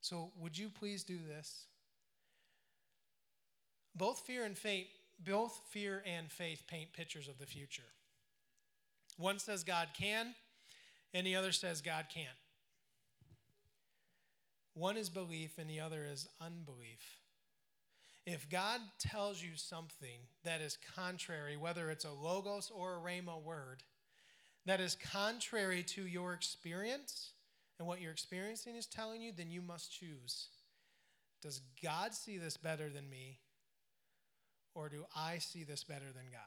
So 0.00 0.30
would 0.40 0.56
you 0.56 0.70
please 0.70 1.04
do 1.04 1.18
this? 1.28 1.66
Both 3.94 4.20
fear 4.20 4.46
and 4.46 4.56
faith, 4.56 4.86
both 5.22 5.60
fear 5.68 6.02
and 6.06 6.32
faith 6.32 6.62
paint 6.66 6.94
pictures 6.94 7.28
of 7.28 7.38
the 7.38 7.44
future. 7.44 7.82
One 9.18 9.38
says 9.38 9.64
God 9.64 9.88
can, 9.92 10.34
and 11.12 11.26
the 11.26 11.36
other 11.36 11.52
says 11.52 11.82
God 11.82 12.06
can't. 12.08 12.28
One 14.74 14.96
is 14.96 15.08
belief, 15.08 15.58
and 15.58 15.68
the 15.68 15.80
other 15.80 16.06
is 16.10 16.28
unbelief. 16.40 17.20
If 18.24 18.48
God 18.48 18.80
tells 18.98 19.42
you 19.42 19.56
something 19.56 20.20
that 20.44 20.60
is 20.60 20.78
contrary, 20.94 21.56
whether 21.56 21.90
it's 21.90 22.04
a 22.04 22.12
logos 22.12 22.70
or 22.74 22.94
a 22.94 23.00
rhema 23.00 23.42
word, 23.42 23.82
that 24.64 24.80
is 24.80 24.94
contrary 24.94 25.82
to 25.82 26.06
your 26.06 26.32
experience 26.32 27.32
and 27.78 27.88
what 27.88 28.00
you're 28.00 28.12
experiencing 28.12 28.76
is 28.76 28.86
telling 28.86 29.20
you, 29.20 29.32
then 29.36 29.50
you 29.50 29.60
must 29.60 29.92
choose. 29.92 30.48
Does 31.42 31.60
God 31.82 32.14
see 32.14 32.38
this 32.38 32.56
better 32.56 32.88
than 32.88 33.10
me? 33.10 33.40
Or 34.74 34.88
do 34.88 35.04
I 35.16 35.38
see 35.38 35.64
this 35.64 35.82
better 35.82 36.06
than 36.14 36.30
God? 36.30 36.40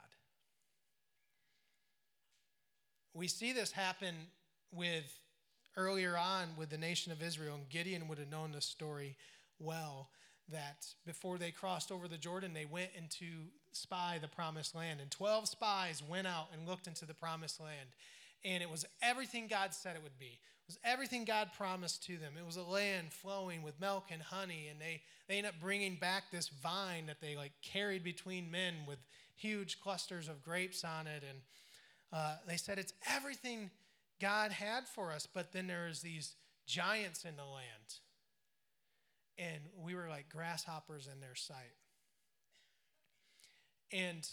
We 3.13 3.27
see 3.27 3.51
this 3.51 3.73
happen 3.73 4.15
with 4.71 5.11
earlier 5.77 6.17
on 6.17 6.49
with 6.57 6.69
the 6.69 6.77
nation 6.77 7.11
of 7.11 7.21
Israel, 7.21 7.55
and 7.55 7.69
Gideon 7.69 8.07
would 8.07 8.17
have 8.17 8.29
known 8.29 8.51
this 8.51 8.65
story 8.65 9.15
well. 9.59 10.09
That 10.51 10.85
before 11.07 11.39
they 11.39 11.49
crossed 11.49 11.91
over 11.91 12.07
the 12.07 12.19
Jordan, 12.19 12.53
they 12.53 12.65
went 12.65 12.91
into 12.95 13.25
spy 13.71 14.19
the 14.21 14.27
promised 14.27 14.75
land. 14.75 15.01
And 15.01 15.09
12 15.09 15.47
spies 15.47 16.03
went 16.07 16.27
out 16.27 16.49
and 16.53 16.67
looked 16.67 16.85
into 16.85 17.05
the 17.05 17.15
promised 17.15 17.59
land. 17.59 17.89
And 18.43 18.61
it 18.61 18.69
was 18.69 18.85
everything 19.01 19.47
God 19.47 19.73
said 19.73 19.95
it 19.95 20.03
would 20.03 20.19
be. 20.19 20.39
It 20.67 20.67
was 20.67 20.79
everything 20.83 21.25
God 21.25 21.49
promised 21.57 22.03
to 22.05 22.17
them. 22.17 22.33
It 22.39 22.45
was 22.45 22.57
a 22.57 22.63
land 22.63 23.11
flowing 23.11 23.63
with 23.63 23.79
milk 23.81 24.05
and 24.11 24.21
honey. 24.21 24.67
And 24.69 24.79
they, 24.79 25.01
they 25.27 25.37
ended 25.37 25.53
up 25.53 25.61
bringing 25.61 25.95
back 25.95 26.25
this 26.31 26.49
vine 26.49 27.07
that 27.07 27.21
they 27.21 27.35
like 27.35 27.53
carried 27.63 28.03
between 28.03 28.51
men 28.51 28.73
with 28.87 28.99
huge 29.35 29.79
clusters 29.81 30.27
of 30.27 30.43
grapes 30.43 30.83
on 30.83 31.07
it. 31.07 31.23
And 31.27 31.39
uh, 32.13 32.35
they 32.47 32.57
said 32.57 32.77
it's 32.77 32.93
everything 33.09 33.71
God 34.21 34.51
had 34.51 34.87
for 34.87 35.11
us, 35.11 35.27
but 35.31 35.51
then 35.51 35.67
there's 35.67 36.01
these 36.01 36.35
giants 36.65 37.25
in 37.25 37.35
the 37.35 37.43
land. 37.43 37.99
And 39.37 39.61
we 39.83 39.95
were 39.95 40.07
like 40.07 40.29
grasshoppers 40.29 41.09
in 41.11 41.19
their 41.19 41.35
sight. 41.35 41.75
And 43.91 44.27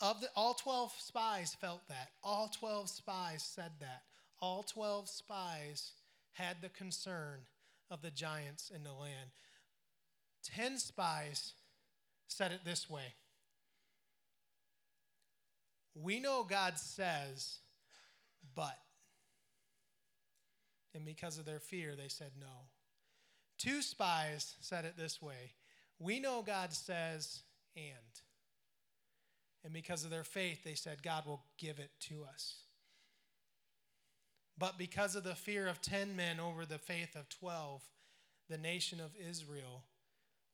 of 0.00 0.20
the, 0.20 0.28
all 0.34 0.54
12 0.54 0.92
spies 0.98 1.56
felt 1.60 1.86
that. 1.88 2.10
All 2.22 2.48
12 2.48 2.88
spies 2.88 3.42
said 3.42 3.72
that. 3.80 4.02
All 4.40 4.62
12 4.62 5.08
spies 5.08 5.92
had 6.32 6.56
the 6.60 6.68
concern 6.68 7.40
of 7.90 8.02
the 8.02 8.10
giants 8.10 8.70
in 8.74 8.82
the 8.82 8.92
land. 8.92 9.30
10 10.44 10.78
spies 10.78 11.54
said 12.28 12.52
it 12.52 12.60
this 12.64 12.90
way 12.90 13.14
We 15.94 16.20
know 16.20 16.44
God 16.48 16.78
says, 16.78 17.58
but. 18.54 18.76
And 20.96 21.04
because 21.04 21.36
of 21.36 21.44
their 21.44 21.60
fear, 21.60 21.94
they 21.94 22.08
said 22.08 22.30
no. 22.40 22.70
Two 23.58 23.82
spies 23.82 24.56
said 24.60 24.86
it 24.86 24.96
this 24.96 25.20
way 25.20 25.52
We 25.98 26.18
know 26.18 26.42
God 26.44 26.72
says, 26.72 27.42
and. 27.76 27.84
And 29.62 29.74
because 29.74 30.04
of 30.04 30.10
their 30.10 30.24
faith, 30.24 30.64
they 30.64 30.74
said, 30.74 31.02
God 31.02 31.26
will 31.26 31.42
give 31.58 31.78
it 31.78 31.90
to 32.08 32.24
us. 32.32 32.60
But 34.56 34.78
because 34.78 35.16
of 35.16 35.24
the 35.24 35.34
fear 35.34 35.66
of 35.66 35.82
10 35.82 36.16
men 36.16 36.38
over 36.40 36.64
the 36.64 36.78
faith 36.78 37.16
of 37.16 37.28
12, 37.28 37.82
the 38.48 38.58
nation 38.58 39.00
of 39.00 39.10
Israel 39.28 39.82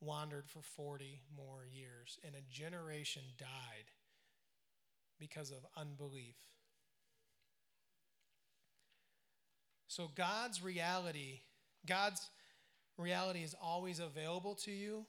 wandered 0.00 0.48
for 0.48 0.62
40 0.62 1.20
more 1.36 1.66
years, 1.70 2.18
and 2.24 2.34
a 2.34 2.52
generation 2.52 3.22
died 3.38 3.92
because 5.20 5.50
of 5.50 5.58
unbelief. 5.76 6.36
So 9.92 10.08
God's 10.14 10.62
reality, 10.62 11.40
God's 11.86 12.30
reality 12.96 13.42
is 13.42 13.54
always 13.62 13.98
available 13.98 14.54
to 14.64 14.70
you. 14.70 15.04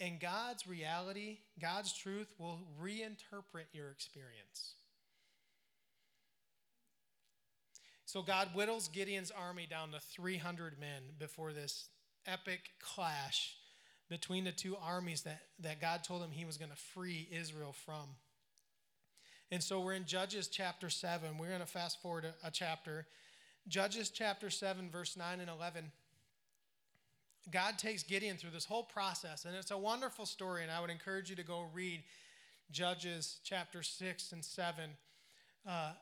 And 0.00 0.18
God's 0.18 0.66
reality, 0.66 1.40
God's 1.60 1.92
truth 1.92 2.32
will 2.38 2.60
reinterpret 2.82 3.66
your 3.74 3.90
experience. 3.90 4.76
So 8.06 8.22
God 8.22 8.48
whittles 8.54 8.88
Gideon's 8.88 9.30
army 9.30 9.66
down 9.68 9.90
to 9.90 10.00
300 10.00 10.80
men 10.80 11.02
before 11.18 11.52
this 11.52 11.90
epic 12.26 12.70
clash 12.80 13.56
between 14.08 14.44
the 14.44 14.52
two 14.52 14.74
armies 14.82 15.20
that, 15.24 15.42
that 15.60 15.82
God 15.82 16.02
told 16.02 16.22
him 16.22 16.30
he 16.30 16.46
was 16.46 16.56
going 16.56 16.70
to 16.70 16.76
free 16.94 17.28
Israel 17.30 17.74
from. 17.84 18.08
And 19.50 19.62
so 19.62 19.80
we're 19.80 19.92
in 19.92 20.06
Judges 20.06 20.48
chapter 20.48 20.88
7. 20.88 21.36
We're 21.36 21.48
going 21.48 21.60
to 21.60 21.66
fast 21.66 22.00
forward 22.00 22.24
a, 22.24 22.46
a 22.46 22.50
chapter 22.50 23.06
Judges 23.68 24.10
chapter 24.10 24.50
7, 24.50 24.90
verse 24.90 25.16
9 25.16 25.40
and 25.40 25.48
11. 25.48 25.92
God 27.50 27.78
takes 27.78 28.02
Gideon 28.02 28.36
through 28.36 28.50
this 28.50 28.64
whole 28.64 28.82
process, 28.82 29.44
and 29.44 29.54
it's 29.54 29.70
a 29.70 29.78
wonderful 29.78 30.26
story, 30.26 30.62
and 30.62 30.70
I 30.70 30.80
would 30.80 30.90
encourage 30.90 31.30
you 31.30 31.36
to 31.36 31.42
go 31.42 31.64
read 31.72 32.02
Judges 32.70 33.40
chapter 33.44 33.82
6 33.82 34.32
and 34.32 34.44
7 34.44 34.90
uh, 35.68 35.92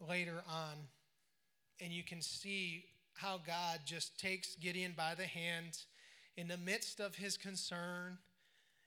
later 0.00 0.42
on, 0.48 0.74
and 1.80 1.92
you 1.92 2.02
can 2.02 2.20
see 2.20 2.84
how 3.14 3.40
God 3.44 3.80
just 3.84 4.18
takes 4.18 4.56
Gideon 4.56 4.94
by 4.96 5.14
the 5.14 5.26
hand 5.26 5.78
in 6.36 6.48
the 6.48 6.56
midst 6.56 7.00
of 7.00 7.16
his 7.16 7.36
concern, 7.36 8.18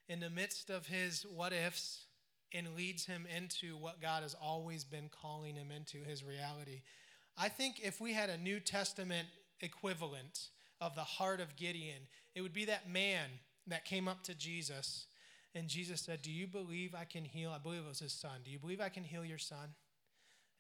in 0.10 0.20
the 0.20 0.30
midst 0.30 0.70
of 0.70 0.88
his 0.88 1.26
what 1.34 1.54
ifs, 1.54 2.06
and 2.54 2.76
leads 2.76 3.06
him 3.06 3.28
into 3.36 3.76
what 3.76 4.02
God 4.02 4.24
has 4.24 4.36
always 4.42 4.84
been 4.84 5.10
calling 5.10 5.56
him 5.56 5.72
into 5.72 5.98
his 6.04 6.24
reality. 6.24 6.82
I 7.38 7.50
think 7.50 7.80
if 7.84 8.00
we 8.00 8.14
had 8.14 8.30
a 8.30 8.38
New 8.38 8.60
Testament 8.60 9.28
equivalent 9.62 10.50
of 10.80 10.96
the 10.96 11.02
heart 11.02 11.42
of 11.42 11.56
Gideon, 11.56 12.08
it 12.34 12.42
would 12.42 12.54
be 12.54 12.66
that 12.66 12.90
man 12.90 13.30
that 13.68 13.86
came 13.86 14.08
up 14.08 14.24
to 14.24 14.36
Jesus 14.36 15.08
and 15.56 15.70
Jesus 15.70 16.02
said, 16.02 16.22
Do 16.22 16.32
you 16.32 16.48
believe 16.48 16.94
I 16.94 17.06
can 17.06 17.24
heal? 17.24 17.52
I 17.52 17.58
believe 17.58 17.80
it 17.86 17.88
was 17.88 18.00
his 18.00 18.12
son. 18.12 18.42
Do 18.44 18.52
you 18.52 18.60
believe 18.60 18.82
I 18.82 18.90
can 18.90 19.06
heal 19.06 19.24
your 19.24 19.38
son? 19.38 19.74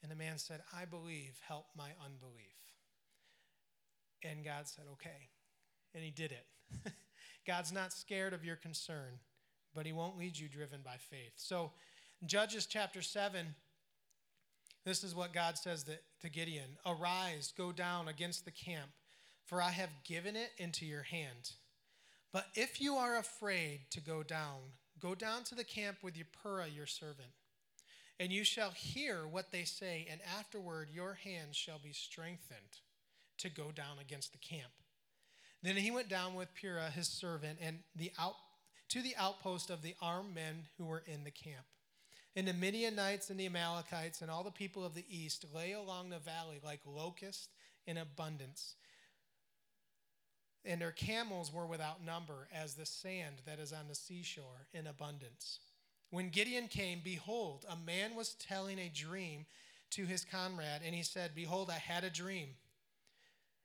And 0.01 0.09
the 0.09 0.15
man 0.15 0.37
said, 0.37 0.61
I 0.73 0.85
believe, 0.85 1.37
help 1.45 1.65
my 1.77 1.89
unbelief. 2.03 2.55
And 4.23 4.45
God 4.45 4.67
said, 4.67 4.85
Okay. 4.93 5.29
And 5.93 6.03
he 6.03 6.11
did 6.11 6.31
it. 6.31 6.93
God's 7.47 7.73
not 7.73 7.93
scared 7.93 8.33
of 8.33 8.45
your 8.45 8.55
concern, 8.55 9.19
but 9.73 9.85
he 9.85 9.91
won't 9.91 10.17
lead 10.17 10.37
you 10.37 10.47
driven 10.47 10.79
by 10.83 10.95
faith. 10.97 11.33
So, 11.35 11.71
Judges 12.25 12.65
chapter 12.65 13.01
7 13.01 13.53
this 14.85 15.03
is 15.03 15.15
what 15.15 15.33
God 15.33 15.57
says 15.57 15.83
to 15.83 16.29
Gideon 16.29 16.77
Arise, 16.85 17.51
go 17.57 17.71
down 17.71 18.07
against 18.07 18.45
the 18.45 18.51
camp, 18.51 18.91
for 19.45 19.61
I 19.61 19.71
have 19.71 19.89
given 20.03 20.35
it 20.35 20.51
into 20.57 20.85
your 20.85 21.03
hand. 21.03 21.51
But 22.31 22.45
if 22.53 22.79
you 22.79 22.95
are 22.95 23.17
afraid 23.17 23.81
to 23.91 24.01
go 24.01 24.21
down, 24.21 24.59
go 24.99 25.15
down 25.15 25.43
to 25.45 25.55
the 25.55 25.63
camp 25.63 25.97
with 26.03 26.15
Purah, 26.15 26.73
your 26.73 26.85
servant, 26.85 27.29
and 28.19 28.31
you 28.31 28.43
shall 28.43 28.71
hear 28.71 29.27
what 29.27 29.51
they 29.51 29.63
say, 29.63 30.07
and 30.09 30.21
afterward 30.37 30.89
your 30.93 31.15
hands 31.15 31.55
shall 31.55 31.79
be 31.83 31.93
strengthened 31.93 32.79
to 33.39 33.49
go 33.49 33.71
down 33.71 33.97
against 33.99 34.31
the 34.31 34.37
camp. 34.37 34.71
Then 35.63 35.77
he 35.77 35.91
went 35.91 36.09
down 36.09 36.35
with 36.35 36.53
Purah, 36.53 36.91
his 36.91 37.07
servant, 37.07 37.57
and 37.61 37.79
the 37.95 38.11
out, 38.19 38.35
to 38.89 39.01
the 39.01 39.15
outpost 39.17 39.69
of 39.69 39.81
the 39.81 39.95
armed 40.01 40.35
men 40.35 40.67
who 40.77 40.85
were 40.85 41.03
in 41.07 41.23
the 41.23 41.31
camp. 41.31 41.65
And 42.35 42.47
the 42.47 42.53
Midianites 42.53 43.29
and 43.29 43.39
the 43.39 43.45
Amalekites 43.45 44.21
and 44.21 44.29
all 44.29 44.43
the 44.43 44.51
people 44.51 44.83
of 44.85 44.93
the 44.93 45.05
east 45.09 45.45
lay 45.53 45.71
along 45.71 46.09
the 46.09 46.19
valley 46.19 46.59
like 46.63 46.81
locusts 46.85 47.47
in 47.87 47.97
abundance. 47.97 48.75
And 50.65 50.81
their 50.81 50.91
camels 50.91 51.53
were 51.53 51.67
without 51.67 52.03
number, 52.03 52.47
as 52.53 52.73
the 52.73 52.85
sand 52.85 53.35
that 53.45 53.59
is 53.59 53.71
on 53.71 53.87
the 53.87 53.95
seashore 53.95 54.67
in 54.73 54.87
abundance. 54.87 55.59
When 56.09 56.29
Gideon 56.29 56.67
came, 56.67 57.01
behold, 57.03 57.65
a 57.69 57.75
man 57.75 58.15
was 58.15 58.33
telling 58.35 58.79
a 58.79 58.89
dream 58.89 59.45
to 59.91 60.05
his 60.05 60.25
comrade, 60.25 60.81
and 60.83 60.95
he 60.95 61.03
said, 61.03 61.35
Behold, 61.35 61.69
I 61.69 61.77
had 61.77 62.03
a 62.03 62.09
dream. 62.09 62.49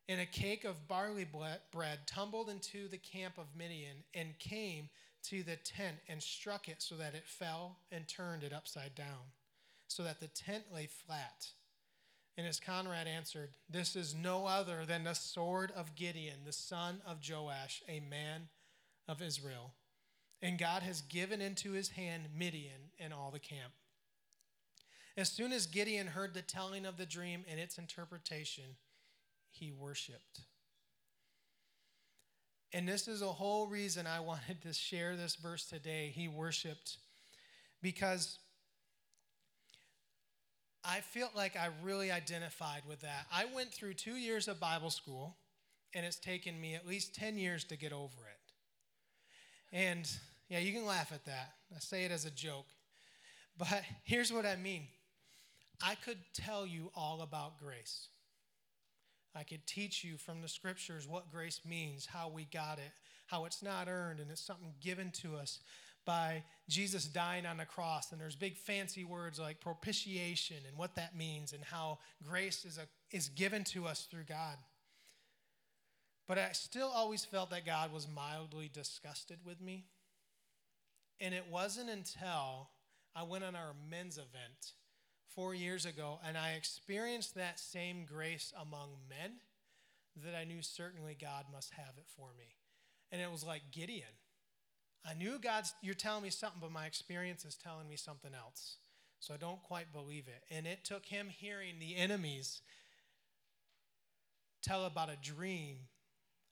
and 0.09 0.21
a 0.21 0.27
cake 0.27 0.65
of 0.65 0.89
barley 0.89 1.25
bread 1.73 1.99
tumbled 2.07 2.49
into 2.49 2.89
the 2.89 2.99
camp 2.99 3.39
of 3.39 3.55
Midian 3.57 4.03
and 4.13 4.37
came 4.41 4.89
to 5.25 5.43
the 5.43 5.57
tent 5.57 5.97
and 6.09 6.23
struck 6.23 6.69
it 6.69 6.83
so 6.83 6.97
that 6.97 7.15
it 7.15 7.27
fell 7.27 7.79
and 7.91 8.09
turned 8.09 8.43
it 8.43 8.53
upside 8.53 8.95
down, 8.95 9.33
so 9.89 10.03
that 10.03 10.21
the 10.21 10.29
tent 10.29 10.65
lay 10.73 10.87
flat. 10.87 11.49
And 12.37 12.47
as 12.47 12.61
comrade 12.61 13.07
answered, 13.07 13.51
This 13.69 13.97
is 13.97 14.15
no 14.15 14.47
other 14.47 14.85
than 14.87 15.05
the 15.05 15.15
sword 15.15 15.73
of 15.77 15.95
Gideon, 15.95 16.39
the 16.47 16.53
son 16.53 17.03
of 17.07 17.19
Joash, 17.29 17.83
a 17.89 18.01
man 18.01 18.49
of 19.09 19.21
Israel. 19.21 19.73
And 20.41 20.59
God 20.59 20.83
has 20.83 21.03
given 21.03 21.41
into 21.41 21.73
his 21.73 21.91
hand 21.91 22.29
Midian 22.35 22.93
and 22.99 23.13
all 23.13 23.31
the 23.31 23.39
camp. 23.39 23.73
As 25.17 25.29
soon 25.29 25.53
as 25.53 25.67
Gideon 25.67 26.07
heard 26.07 26.33
the 26.33 26.41
telling 26.41 26.87
of 26.87 26.97
the 26.97 27.05
dream 27.05 27.45
and 27.47 27.61
its 27.61 27.77
interpretation, 27.77 28.77
he 29.51 29.71
worshiped. 29.71 30.41
And 32.73 32.87
this 32.87 33.09
is 33.09 33.23
a 33.23 33.27
whole 33.27 33.67
reason 33.67 34.07
I 34.07 34.21
wanted 34.31 34.63
to 34.63 34.73
share 34.73 35.17
this 35.17 35.37
verse 35.37 35.67
today. 35.67 36.13
He 36.15 36.29
worshiped 36.29 36.99
because 37.83 38.39
I 40.85 41.01
feel 41.01 41.29
like 41.37 41.57
I 41.57 41.69
really 41.83 42.11
identified 42.11 42.83
with 42.89 43.01
that. 43.01 43.27
I 43.33 43.45
went 43.55 43.73
through 43.73 43.95
two 43.95 44.15
years 44.15 44.49
of 44.49 44.59
Bible 44.59 44.91
school, 44.91 45.37
and 45.95 46.07
it's 46.07 46.19
taken 46.19 46.59
me 46.59 46.75
at 46.75 46.87
least 46.87 47.15
10 47.15 47.37
years 47.37 47.65
to 47.65 47.77
get 47.77 47.93
over 47.93 48.07
it. 48.29 49.77
And 49.77 50.11
yeah, 50.49 50.59
you 50.59 50.73
can 50.73 50.87
laugh 50.87 51.13
at 51.13 51.25
that. 51.27 51.53
I 51.75 51.79
say 51.81 52.05
it 52.05 52.11
as 52.11 52.25
a 52.25 52.31
joke. 52.31 52.67
But 53.59 53.83
here's 54.05 54.33
what 54.33 54.47
I 54.47 54.57
mean 54.57 54.87
I 55.83 55.95
could 55.95 56.19
tell 56.35 56.67
you 56.67 56.91
all 56.95 57.23
about 57.23 57.59
grace. 57.59 58.09
I 59.35 59.45
could 59.45 59.67
teach 59.67 60.03
you 60.03 60.17
from 60.17 60.43
the 60.43 60.49
scriptures 60.49 61.07
what 61.07 61.31
grace 61.31 61.61
means, 61.65 62.07
how 62.07 62.29
we 62.29 62.45
got 62.45 62.79
it, 62.79 62.93
how 63.27 63.45
it's 63.45 63.63
not 63.63 63.89
earned, 63.89 64.21
and 64.21 64.31
it's 64.31 64.41
something 64.41 64.75
given 64.81 65.11
to 65.23 65.37
us 65.37 65.61
by 66.05 66.43
Jesus 66.69 67.05
dying 67.05 67.47
on 67.47 67.59
the 67.59 67.65
cross. 67.65 68.11
And 68.11 68.21
there's 68.21 68.35
big 68.35 68.57
fancy 68.57 69.05
words 69.05 69.39
like 69.39 69.61
propitiation 69.61 70.57
and 70.69 70.77
what 70.77 70.97
that 70.97 71.17
means, 71.17 71.53
and 71.53 71.63
how 71.63 71.99
grace 72.29 72.65
is, 72.65 72.79
a, 72.79 73.17
is 73.17 73.29
given 73.29 73.63
to 73.65 73.87
us 73.87 74.09
through 74.11 74.25
God. 74.25 74.57
But 76.27 76.39
I 76.39 76.51
still 76.53 76.91
always 76.95 77.25
felt 77.25 77.51
that 77.51 77.67
God 77.67 77.93
was 77.93 78.09
mildly 78.09 78.71
disgusted 78.73 79.39
with 79.45 79.61
me. 79.61 79.85
And 81.21 81.35
it 81.35 81.45
wasn't 81.51 81.91
until 81.91 82.71
I 83.15 83.25
went 83.25 83.45
on 83.45 83.55
our 83.55 83.75
men's 83.91 84.17
event 84.17 84.73
four 85.35 85.55
years 85.55 85.87
ago, 85.87 86.19
and 86.27 86.37
I 86.37 86.53
experienced 86.53 87.35
that 87.35 87.59
same 87.59 88.05
grace 88.05 88.53
among 88.61 88.91
men 89.09 89.33
that 90.25 90.35
I 90.35 90.45
knew 90.45 90.63
certainly 90.63 91.17
God 91.21 91.47
must 91.53 91.73
have 91.75 91.95
it 91.97 92.07
for 92.17 92.29
me. 92.39 92.57
And 93.13 93.21
it 93.21 93.31
was 93.31 93.45
like 93.45 93.63
Gideon. 93.73 94.09
I 95.05 95.15
knew 95.15 95.39
God's, 95.39 95.73
you're 95.83 95.95
telling 95.95 96.23
me 96.23 96.31
something, 96.31 96.61
but 96.61 96.73
my 96.73 96.87
experience 96.87 97.45
is 97.45 97.57
telling 97.57 97.89
me 97.89 97.97
something 97.97 98.33
else. 98.35 98.77
So 99.21 99.35
I 99.35 99.37
don't 99.37 99.63
quite 99.63 99.93
believe 99.93 100.25
it. 100.29 100.45
And 100.55 100.67
it 100.67 100.85
took 100.85 101.07
him 101.07 101.29
hearing 101.29 101.75
the 101.79 101.97
enemies 101.97 102.61
tell 104.63 104.85
about 104.85 105.09
a 105.11 105.17
dream 105.23 105.77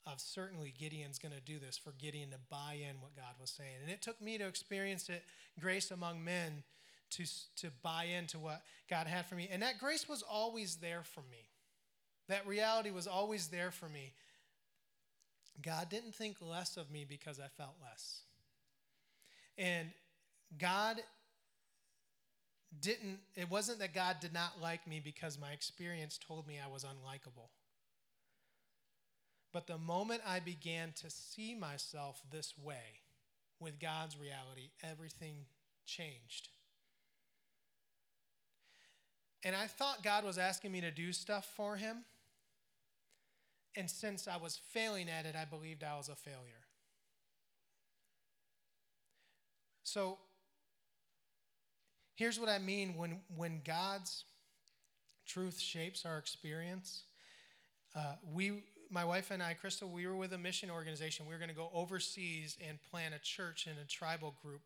of 0.07 0.21
certainly 0.21 0.73
Gideon's 0.79 1.19
going 1.19 1.35
to 1.35 1.41
do 1.41 1.59
this 1.59 1.77
for 1.77 1.93
Gideon 1.99 2.31
to 2.31 2.39
buy 2.51 2.79
in 2.89 3.01
what 3.01 3.15
God 3.15 3.35
was 3.39 3.51
saying. 3.51 3.77
And 3.83 3.91
it 3.91 4.01
took 4.01 4.21
me 4.23 4.39
to 4.39 4.47
experience 4.47 5.09
it, 5.11 5.23
grace 5.61 5.91
among 5.91 6.25
men, 6.25 6.63
to, 7.11 7.25
to 7.57 7.71
buy 7.83 8.05
into 8.05 8.39
what 8.39 8.63
God 8.89 9.07
had 9.07 9.27
for 9.27 9.35
me. 9.35 9.49
And 9.51 9.63
that 9.63 9.79
grace 9.79 10.09
was 10.09 10.23
always 10.23 10.77
there 10.77 11.03
for 11.03 11.23
me. 11.31 11.49
That 12.29 12.47
reality 12.47 12.91
was 12.91 13.07
always 13.07 13.49
there 13.49 13.71
for 13.71 13.89
me. 13.89 14.13
God 15.63 15.89
didn't 15.89 16.15
think 16.15 16.37
less 16.41 16.77
of 16.77 16.91
me 16.91 17.05
because 17.09 17.41
I 17.41 17.49
felt 17.57 17.75
less. 17.83 18.21
And 19.57 19.89
God 20.59 21.01
didn't, 22.81 23.19
it 23.35 23.51
wasn't 23.51 23.81
that 23.81 23.95
God 23.95 24.17
did 24.21 24.33
not 24.33 24.61
like 24.61 24.87
me 24.87 25.01
because 25.03 25.39
my 25.39 25.51
experience 25.51 26.19
told 26.19 26.47
me 26.47 26.59
I 26.65 26.71
was 26.71 26.85
unlikable. 26.85 27.49
But 29.53 29.67
the 29.67 29.79
moment 29.79 30.21
I 30.27 30.41
began 30.41 30.93
to 31.03 31.11
see 31.11 31.55
myself 31.55 32.21
this 32.31 32.53
way, 32.63 33.01
with 33.61 33.81
God's 33.81 34.17
reality, 34.19 34.71
everything 34.83 35.47
changed. 35.87 36.49
And 39.45 39.55
I 39.55 39.67
thought 39.67 40.03
God 40.03 40.25
was 40.25 40.39
asking 40.39 40.73
me 40.73 40.81
to 40.81 40.91
do 40.91 41.13
stuff 41.13 41.49
for 41.57 41.77
him. 41.77 41.99
And 43.77 43.89
since 43.89 44.27
I 44.27 44.37
was 44.37 44.61
failing 44.71 45.09
at 45.09 45.27
it, 45.27 45.37
I 45.41 45.45
believed 45.45 45.85
I 45.85 45.97
was 45.97 46.09
a 46.09 46.17
failure. 46.17 46.65
So 49.85 50.19
here's 52.17 52.41
what 52.41 52.49
I 52.49 52.59
mean 52.59 52.97
when, 52.97 53.21
when 53.37 53.61
God's 53.65 54.25
truth 55.27 55.61
shapes 55.61 56.05
our 56.05 56.19
experience. 56.19 57.05
Uh, 57.95 58.15
we, 58.35 58.65
my 58.91 59.05
wife 59.05 59.31
and 59.31 59.43
I, 59.43 59.55
Crystal, 59.55 59.89
we 59.89 60.07
were 60.07 60.17
with 60.17 60.33
a 60.33 60.39
mission 60.39 60.71
organization. 60.71 61.27
We 61.27 61.33
were 61.33 61.39
going 61.39 61.51
to 61.51 61.55
go 61.55 61.71
overseas 61.73 62.57
and 62.67 62.79
plant 62.91 63.15
a 63.15 63.21
church 63.21 63.67
in 63.67 63.75
a 63.81 63.87
tribal 63.87 64.35
group 64.43 64.63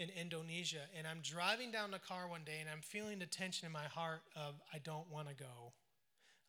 in 0.00 0.08
Indonesia. 0.18 0.80
And 0.96 1.06
I'm 1.06 1.20
driving 1.22 1.70
down 1.70 1.90
the 1.90 1.98
car 1.98 2.26
one 2.26 2.40
day 2.44 2.56
and 2.58 2.68
I'm 2.70 2.80
feeling 2.80 3.18
the 3.18 3.26
tension 3.26 3.66
in 3.66 3.72
my 3.72 3.84
heart 3.84 4.22
of, 4.34 4.54
I 4.72 4.78
don't 4.78 5.08
want 5.12 5.28
to 5.28 5.34
go. 5.34 5.74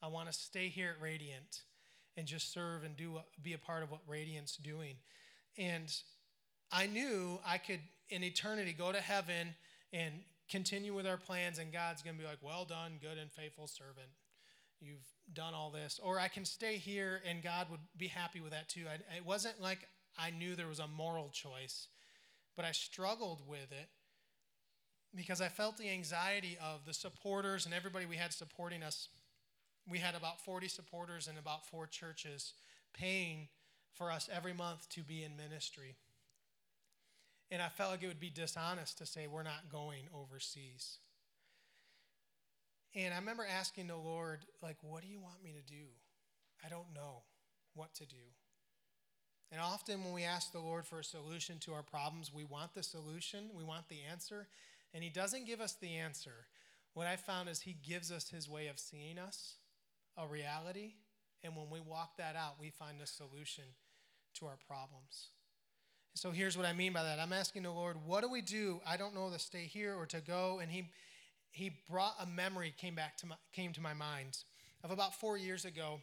I 0.01 0.07
want 0.07 0.31
to 0.31 0.33
stay 0.33 0.69
here 0.69 0.95
at 0.95 1.03
Radiant 1.03 1.63
and 2.15 2.25
just 2.25 2.53
serve 2.53 2.85
and 2.85 2.95
do 2.95 3.19
be 3.43 3.53
a 3.53 3.57
part 3.57 3.83
of 3.83 3.91
what 3.91 3.99
Radiant's 4.07 4.55
doing. 4.55 4.95
And 5.57 5.93
I 6.71 6.87
knew 6.87 7.39
I 7.45 7.57
could, 7.57 7.81
in 8.09 8.23
eternity, 8.23 8.73
go 8.73 8.93
to 8.93 9.01
heaven 9.01 9.53
and 9.91 10.13
continue 10.49 10.93
with 10.93 11.05
our 11.05 11.17
plans, 11.17 11.59
and 11.59 11.71
God's 11.71 12.01
going 12.01 12.15
to 12.15 12.21
be 12.21 12.27
like, 12.27 12.39
Well 12.41 12.65
done, 12.65 12.93
good 13.01 13.17
and 13.17 13.29
faithful 13.31 13.67
servant. 13.67 14.07
You've 14.79 15.05
done 15.33 15.53
all 15.53 15.69
this. 15.69 15.99
Or 16.01 16.19
I 16.19 16.29
can 16.29 16.45
stay 16.45 16.77
here, 16.77 17.21
and 17.29 17.43
God 17.43 17.67
would 17.69 17.81
be 17.97 18.07
happy 18.07 18.39
with 18.39 18.51
that 18.51 18.69
too. 18.69 18.85
I, 18.89 19.17
it 19.17 19.25
wasn't 19.25 19.61
like 19.61 19.87
I 20.17 20.31
knew 20.31 20.55
there 20.55 20.67
was 20.67 20.79
a 20.79 20.87
moral 20.87 21.29
choice 21.29 21.87
but 22.55 22.65
I 22.65 22.71
struggled 22.71 23.41
with 23.47 23.71
it 23.71 23.89
because 25.15 25.41
I 25.41 25.49
felt 25.49 25.77
the 25.77 25.89
anxiety 25.89 26.57
of 26.63 26.85
the 26.85 26.93
supporters 26.93 27.65
and 27.65 27.73
everybody 27.73 28.05
we 28.05 28.15
had 28.15 28.33
supporting 28.33 28.83
us. 28.83 29.09
We 29.89 29.97
had 29.97 30.15
about 30.15 30.39
40 30.43 30.67
supporters 30.67 31.27
and 31.27 31.37
about 31.37 31.65
four 31.65 31.87
churches 31.87 32.53
paying 32.93 33.47
for 33.93 34.11
us 34.11 34.29
every 34.33 34.53
month 34.53 34.87
to 34.89 35.01
be 35.01 35.23
in 35.23 35.35
ministry. 35.35 35.95
And 37.49 37.61
I 37.61 37.67
felt 37.67 37.91
like 37.91 38.03
it 38.03 38.07
would 38.07 38.19
be 38.19 38.29
dishonest 38.29 38.97
to 38.99 39.05
say 39.05 39.27
we're 39.27 39.43
not 39.43 39.69
going 39.71 40.03
overseas. 40.15 40.99
And 42.95 43.13
I 43.13 43.17
remember 43.17 43.45
asking 43.45 43.87
the 43.87 43.97
Lord, 43.97 44.45
like, 44.61 44.77
what 44.81 45.01
do 45.01 45.07
you 45.07 45.19
want 45.19 45.43
me 45.43 45.53
to 45.53 45.73
do? 45.73 45.83
I 46.65 46.69
don't 46.69 46.93
know 46.93 47.23
what 47.73 47.93
to 47.95 48.05
do. 48.05 48.15
And 49.51 49.59
often 49.59 50.03
when 50.03 50.13
we 50.13 50.23
ask 50.23 50.51
the 50.51 50.59
Lord 50.59 50.85
for 50.85 50.99
a 50.99 51.03
solution 51.03 51.57
to 51.59 51.73
our 51.73 51.83
problems, 51.83 52.33
we 52.33 52.45
want 52.45 52.73
the 52.73 52.83
solution, 52.83 53.49
we 53.53 53.65
want 53.65 53.89
the 53.89 53.99
answer, 54.09 54.47
and 54.93 55.03
He 55.03 55.09
doesn't 55.09 55.45
give 55.45 55.59
us 55.59 55.73
the 55.73 55.97
answer. 55.97 56.45
What 56.93 57.07
I 57.07 57.17
found 57.17 57.49
is 57.49 57.61
He 57.61 57.75
gives 57.85 58.11
us 58.11 58.29
His 58.29 58.49
way 58.49 58.67
of 58.67 58.79
seeing 58.79 59.19
us, 59.19 59.55
a 60.17 60.25
reality, 60.25 60.93
and 61.43 61.55
when 61.55 61.69
we 61.69 61.79
walk 61.81 62.17
that 62.17 62.35
out, 62.35 62.55
we 62.61 62.69
find 62.69 63.01
a 63.01 63.07
solution 63.07 63.63
to 64.35 64.45
our 64.45 64.57
problems. 64.67 65.29
So 66.13 66.31
here's 66.31 66.57
what 66.57 66.65
I 66.65 66.73
mean 66.73 66.93
by 66.93 67.03
that. 67.03 67.19
I'm 67.19 67.33
asking 67.33 67.63
the 67.63 67.71
Lord, 67.71 67.97
what 68.05 68.21
do 68.21 68.29
we 68.29 68.41
do? 68.41 68.79
I 68.85 68.95
don't 68.95 69.15
know 69.15 69.29
to 69.29 69.39
stay 69.39 69.63
here 69.63 69.95
or 69.95 70.05
to 70.07 70.21
go. 70.21 70.59
And 70.61 70.71
He 70.71 70.89
He 71.51 71.71
brought 71.89 72.15
a 72.21 72.25
memory 72.25 72.73
came 72.77 72.95
back 72.95 73.17
to 73.17 73.27
my 73.27 73.35
came 73.53 73.73
to 73.73 73.81
my 73.81 73.93
mind 73.93 74.37
of 74.83 74.91
about 74.91 75.15
four 75.15 75.37
years 75.37 75.65
ago, 75.65 75.99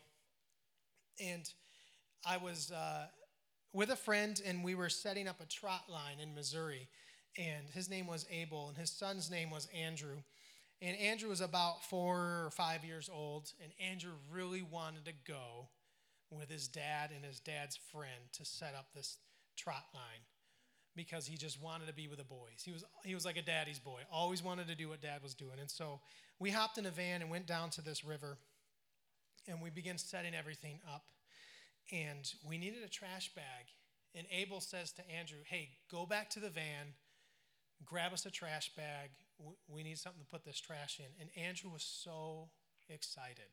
and 1.19 1.49
I 2.27 2.37
was. 2.37 2.71
Uh, 2.71 3.07
with 3.73 3.91
a 3.91 3.97
friend, 3.97 4.41
and 4.45 4.65
we 4.65 4.75
were 4.75 4.89
setting 4.89 5.29
up 5.29 5.41
a 5.41 5.47
trot 5.47 5.85
line 5.89 6.21
in 6.23 6.35
Missouri. 6.35 6.89
And 7.37 7.69
his 7.73 7.89
name 7.89 8.07
was 8.07 8.27
Abel, 8.31 8.69
and 8.69 8.77
his 8.77 8.91
son's 8.91 9.31
name 9.31 9.51
was 9.51 9.69
Andrew. 9.75 10.23
And 10.81 10.97
Andrew 10.97 11.29
was 11.29 11.41
about 11.41 11.85
four 11.85 12.45
or 12.45 12.51
five 12.53 12.85
years 12.85 13.11
old, 13.13 13.53
and 13.63 13.73
Andrew 13.81 14.13
really 14.33 14.63
wanted 14.63 15.05
to 15.07 15.13
go 15.27 15.69
with 16.31 16.51
his 16.51 16.69
dad 16.69 17.11
and 17.15 17.25
his 17.25 17.41
dad's 17.41 17.79
friend 17.91 18.33
to 18.33 18.45
set 18.45 18.75
up 18.75 18.89
this 18.95 19.19
trot 19.57 19.87
line 19.95 20.23
because 20.95 21.27
he 21.27 21.37
just 21.37 21.63
wanted 21.63 21.87
to 21.87 21.95
be 21.95 22.09
with 22.09 22.19
the 22.19 22.25
boys. 22.25 22.63
He 22.65 22.73
was, 22.73 22.85
he 23.05 23.15
was 23.15 23.25
like 23.25 23.37
a 23.37 23.43
daddy's 23.43 23.79
boy, 23.79 24.01
always 24.13 24.43
wanted 24.43 24.67
to 24.69 24.75
do 24.75 24.89
what 24.89 25.01
dad 25.01 25.23
was 25.23 25.35
doing. 25.35 25.59
And 25.61 25.71
so 25.71 26.01
we 26.39 26.51
hopped 26.51 26.79
in 26.79 26.87
a 26.87 26.91
van 26.91 27.23
and 27.23 27.31
went 27.31 27.47
down 27.47 27.71
to 27.71 27.83
this 27.83 28.05
river, 28.05 28.39
and 29.47 29.61
we 29.63 29.71
began 29.71 29.99
setting 29.99 30.35
everything 30.35 30.81
up 30.93 31.05
and 31.93 32.33
we 32.47 32.59
needed 32.59 32.83
a 32.85 32.89
trash 32.89 33.31
bag. 33.35 33.67
And 34.15 34.27
Abel 34.33 34.61
says 34.61 34.93
to 34.93 35.11
Andrew, 35.11 35.39
Hey, 35.45 35.71
go 35.91 36.07
back 36.07 36.31
to 36.31 36.41
the 36.41 36.51
van, 36.51 36.95
grab 37.85 38.13
us 38.13 38.27
a 38.27 38.31
trash 38.31 38.71
bag. 38.77 39.11
We 39.69 39.83
need 39.83 39.99
something 39.99 40.23
to 40.23 40.27
put 40.27 40.45
this 40.45 40.61
trash 40.61 40.99
in. 40.99 41.07
And 41.21 41.31
Andrew 41.37 41.71
was 41.71 41.83
so 41.85 42.49
excited 42.89 43.53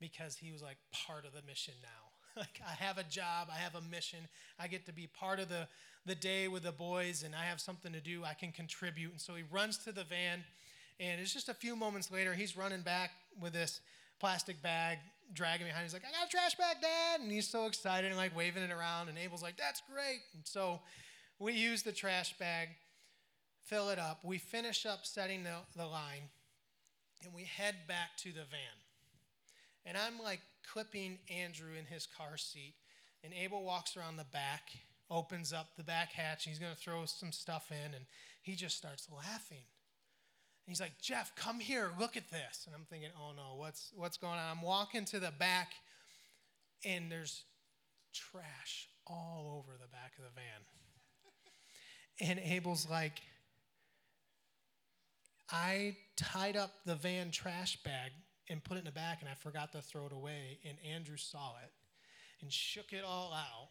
because 0.00 0.36
he 0.36 0.52
was 0.52 0.62
like 0.62 0.76
part 0.92 1.24
of 1.24 1.32
the 1.32 1.42
mission 1.46 1.74
now. 1.82 2.08
like 2.36 2.60
I 2.66 2.72
have 2.72 2.98
a 2.98 3.04
job, 3.04 3.48
I 3.52 3.58
have 3.58 3.74
a 3.74 3.80
mission, 3.80 4.20
I 4.58 4.68
get 4.68 4.86
to 4.86 4.92
be 4.92 5.06
part 5.06 5.40
of 5.40 5.48
the, 5.48 5.66
the 6.06 6.14
day 6.14 6.48
with 6.48 6.62
the 6.62 6.72
boys, 6.72 7.22
and 7.22 7.34
I 7.34 7.44
have 7.44 7.60
something 7.60 7.92
to 7.92 8.00
do, 8.00 8.22
I 8.24 8.34
can 8.34 8.52
contribute. 8.52 9.12
And 9.12 9.20
so 9.20 9.34
he 9.34 9.42
runs 9.50 9.78
to 9.78 9.92
the 9.92 10.04
van, 10.04 10.44
and 11.00 11.20
it's 11.20 11.32
just 11.32 11.48
a 11.48 11.54
few 11.54 11.74
moments 11.74 12.10
later, 12.10 12.34
he's 12.34 12.56
running 12.56 12.82
back 12.82 13.10
with 13.40 13.52
this 13.52 13.80
plastic 14.20 14.60
bag, 14.62 14.98
dragging 15.32 15.66
behind. 15.66 15.84
He's 15.84 15.92
like, 15.92 16.04
I 16.04 16.10
got 16.10 16.28
a 16.28 16.30
trash 16.30 16.54
bag, 16.56 16.76
Dad. 16.80 17.20
And 17.20 17.30
he's 17.30 17.48
so 17.48 17.66
excited 17.66 18.08
and 18.08 18.16
like 18.16 18.36
waving 18.36 18.62
it 18.62 18.70
around. 18.70 19.08
And 19.08 19.18
Abel's 19.18 19.42
like, 19.42 19.56
That's 19.56 19.82
great. 19.92 20.20
And 20.34 20.44
so 20.44 20.80
we 21.38 21.52
use 21.52 21.82
the 21.82 21.92
trash 21.92 22.36
bag, 22.38 22.68
fill 23.64 23.90
it 23.90 23.98
up. 23.98 24.20
We 24.24 24.38
finish 24.38 24.86
up 24.86 25.00
setting 25.04 25.44
the, 25.44 25.56
the 25.76 25.86
line, 25.86 26.30
and 27.24 27.32
we 27.34 27.44
head 27.44 27.74
back 27.86 28.16
to 28.18 28.28
the 28.28 28.44
van. 28.50 28.78
And 29.86 29.96
I'm 29.96 30.22
like 30.22 30.40
clipping 30.70 31.18
Andrew 31.30 31.72
in 31.78 31.86
his 31.86 32.06
car 32.06 32.36
seat. 32.36 32.74
And 33.24 33.32
Abel 33.34 33.64
walks 33.64 33.96
around 33.96 34.16
the 34.16 34.24
back, 34.24 34.70
opens 35.10 35.52
up 35.52 35.76
the 35.76 35.82
back 35.82 36.12
hatch, 36.12 36.46
and 36.46 36.52
he's 36.52 36.60
going 36.60 36.74
to 36.74 36.78
throw 36.78 37.04
some 37.06 37.32
stuff 37.32 37.70
in. 37.70 37.94
And 37.94 38.04
he 38.42 38.54
just 38.54 38.76
starts 38.76 39.08
laughing. 39.14 39.64
He's 40.68 40.80
like, 40.80 41.00
Jeff, 41.00 41.34
come 41.34 41.60
here, 41.60 41.90
look 41.98 42.16
at 42.18 42.30
this. 42.30 42.64
And 42.66 42.74
I'm 42.74 42.84
thinking, 42.84 43.08
oh 43.18 43.32
no, 43.34 43.56
what's, 43.56 43.90
what's 43.96 44.18
going 44.18 44.34
on? 44.34 44.58
I'm 44.58 44.62
walking 44.62 45.06
to 45.06 45.18
the 45.18 45.32
back, 45.38 45.72
and 46.84 47.10
there's 47.10 47.44
trash 48.12 48.88
all 49.06 49.56
over 49.56 49.72
the 49.80 49.88
back 49.88 50.12
of 50.18 50.24
the 50.24 50.30
van. 50.34 50.60
And 52.20 52.38
Abel's 52.38 52.86
like, 52.90 53.22
I 55.50 55.96
tied 56.16 56.56
up 56.56 56.72
the 56.84 56.96
van 56.96 57.30
trash 57.30 57.78
bag 57.82 58.12
and 58.50 58.62
put 58.62 58.76
it 58.76 58.80
in 58.80 58.84
the 58.84 58.92
back, 58.92 59.20
and 59.20 59.30
I 59.30 59.34
forgot 59.34 59.72
to 59.72 59.80
throw 59.80 60.04
it 60.06 60.12
away. 60.12 60.58
And 60.68 60.76
Andrew 60.94 61.16
saw 61.16 61.54
it 61.62 61.72
and 62.42 62.52
shook 62.52 62.92
it 62.92 63.04
all 63.06 63.32
out 63.32 63.68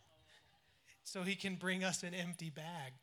so 1.03 1.21
he 1.21 1.35
can 1.35 1.55
bring 1.55 1.83
us 1.83 2.01
an 2.01 2.15
empty 2.15 2.49
bag. 2.49 2.93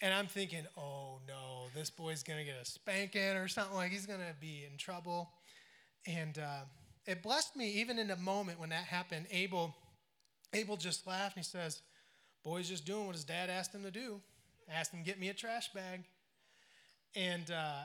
And 0.00 0.14
I'm 0.14 0.26
thinking, 0.26 0.64
oh 0.76 1.18
no, 1.28 1.66
this 1.74 1.90
boy's 1.90 2.22
gonna 2.22 2.44
get 2.44 2.56
a 2.60 2.64
spanking 2.64 3.36
or 3.36 3.48
something 3.48 3.76
like 3.76 3.90
he's 3.90 4.06
gonna 4.06 4.34
be 4.40 4.66
in 4.70 4.78
trouble. 4.78 5.30
And 6.06 6.38
uh, 6.38 6.62
it 7.06 7.22
blessed 7.22 7.54
me 7.56 7.68
even 7.80 7.98
in 7.98 8.08
the 8.08 8.16
moment 8.16 8.58
when 8.58 8.70
that 8.70 8.84
happened. 8.84 9.26
Abel, 9.30 9.74
Abel 10.54 10.76
just 10.76 11.06
laughed 11.06 11.36
and 11.36 11.44
he 11.44 11.48
says, 11.48 11.82
"Boy's 12.42 12.68
just 12.68 12.86
doing 12.86 13.06
what 13.06 13.14
his 13.14 13.24
dad 13.24 13.50
asked 13.50 13.74
him 13.74 13.82
to 13.82 13.90
do. 13.90 14.20
Asked 14.70 14.94
him 14.94 15.00
to 15.00 15.06
get 15.06 15.20
me 15.20 15.28
a 15.28 15.34
trash 15.34 15.70
bag." 15.74 16.04
And 17.14 17.50
uh, 17.50 17.82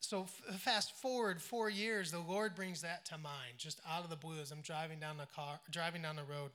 so 0.00 0.22
f- 0.22 0.60
fast 0.60 0.96
forward 0.96 1.42
four 1.42 1.68
years, 1.68 2.10
the 2.10 2.18
Lord 2.18 2.54
brings 2.54 2.80
that 2.82 3.04
to 3.06 3.18
mind, 3.18 3.58
just 3.58 3.80
out 3.88 4.04
of 4.04 4.10
the 4.10 4.16
blue 4.16 4.40
as 4.40 4.52
I'm 4.52 4.60
driving 4.62 5.00
down 5.00 5.18
the 5.18 5.26
car, 5.34 5.60
driving 5.70 6.02
down 6.02 6.16
the 6.16 6.24
road, 6.24 6.50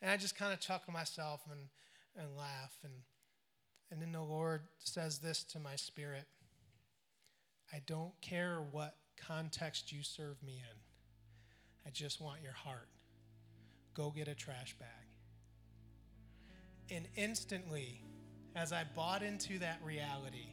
and 0.00 0.10
I 0.10 0.16
just 0.16 0.36
kind 0.36 0.52
of 0.52 0.60
chuckle 0.60 0.92
myself 0.92 1.42
and 1.50 1.60
and 2.16 2.36
laugh, 2.36 2.76
and 2.82 2.92
and 3.92 4.00
then 4.00 4.12
the 4.12 4.22
Lord 4.22 4.62
says 4.78 5.18
this 5.18 5.44
to 5.44 5.58
my 5.58 5.76
spirit: 5.76 6.26
I 7.72 7.82
don't 7.86 8.12
care 8.20 8.58
what 8.70 8.96
context 9.16 9.92
you 9.92 10.02
serve 10.02 10.42
me 10.42 10.54
in. 10.54 10.76
I 11.86 11.90
just 11.90 12.20
want 12.20 12.42
your 12.42 12.52
heart. 12.52 12.88
Go 13.94 14.10
get 14.10 14.26
a 14.26 14.34
trash 14.34 14.74
bag. 14.78 14.88
And 16.90 17.06
instantly, 17.16 18.02
as 18.56 18.72
I 18.72 18.84
bought 18.96 19.22
into 19.22 19.58
that 19.58 19.78
reality 19.84 20.52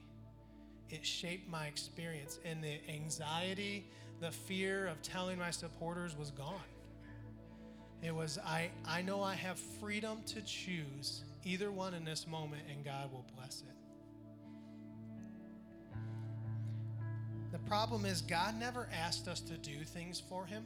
it 0.90 1.06
shaped 1.06 1.50
my 1.50 1.68
experience. 1.68 2.40
And 2.44 2.64
the 2.64 2.80
anxiety, 2.90 3.88
the 4.20 4.32
fear 4.32 4.88
of 4.88 5.02
telling 5.02 5.40
my 5.40 5.52
supporters 5.52 6.18
was 6.18 6.32
gone. 6.32 6.56
It 8.02 8.16
was, 8.16 8.40
I, 8.40 8.72
I 8.88 9.02
know 9.02 9.22
I 9.22 9.36
have 9.36 9.60
freedom 9.60 10.22
to 10.28 10.42
choose 10.42 11.24
either 11.46 11.72
one 11.72 11.94
in 11.94 12.04
this 12.04 12.28
moment, 12.28 12.64
and 12.70 12.84
God 12.84 13.12
will 13.12 13.26
bless 13.36 13.62
it. 13.62 13.76
The 17.52 17.60
problem 17.60 18.06
is, 18.06 18.22
God 18.22 18.56
never 18.60 18.88
asked 18.94 19.28
us 19.28 19.40
to 19.42 19.58
do 19.58 19.84
things 19.84 20.20
for 20.20 20.46
Him. 20.46 20.66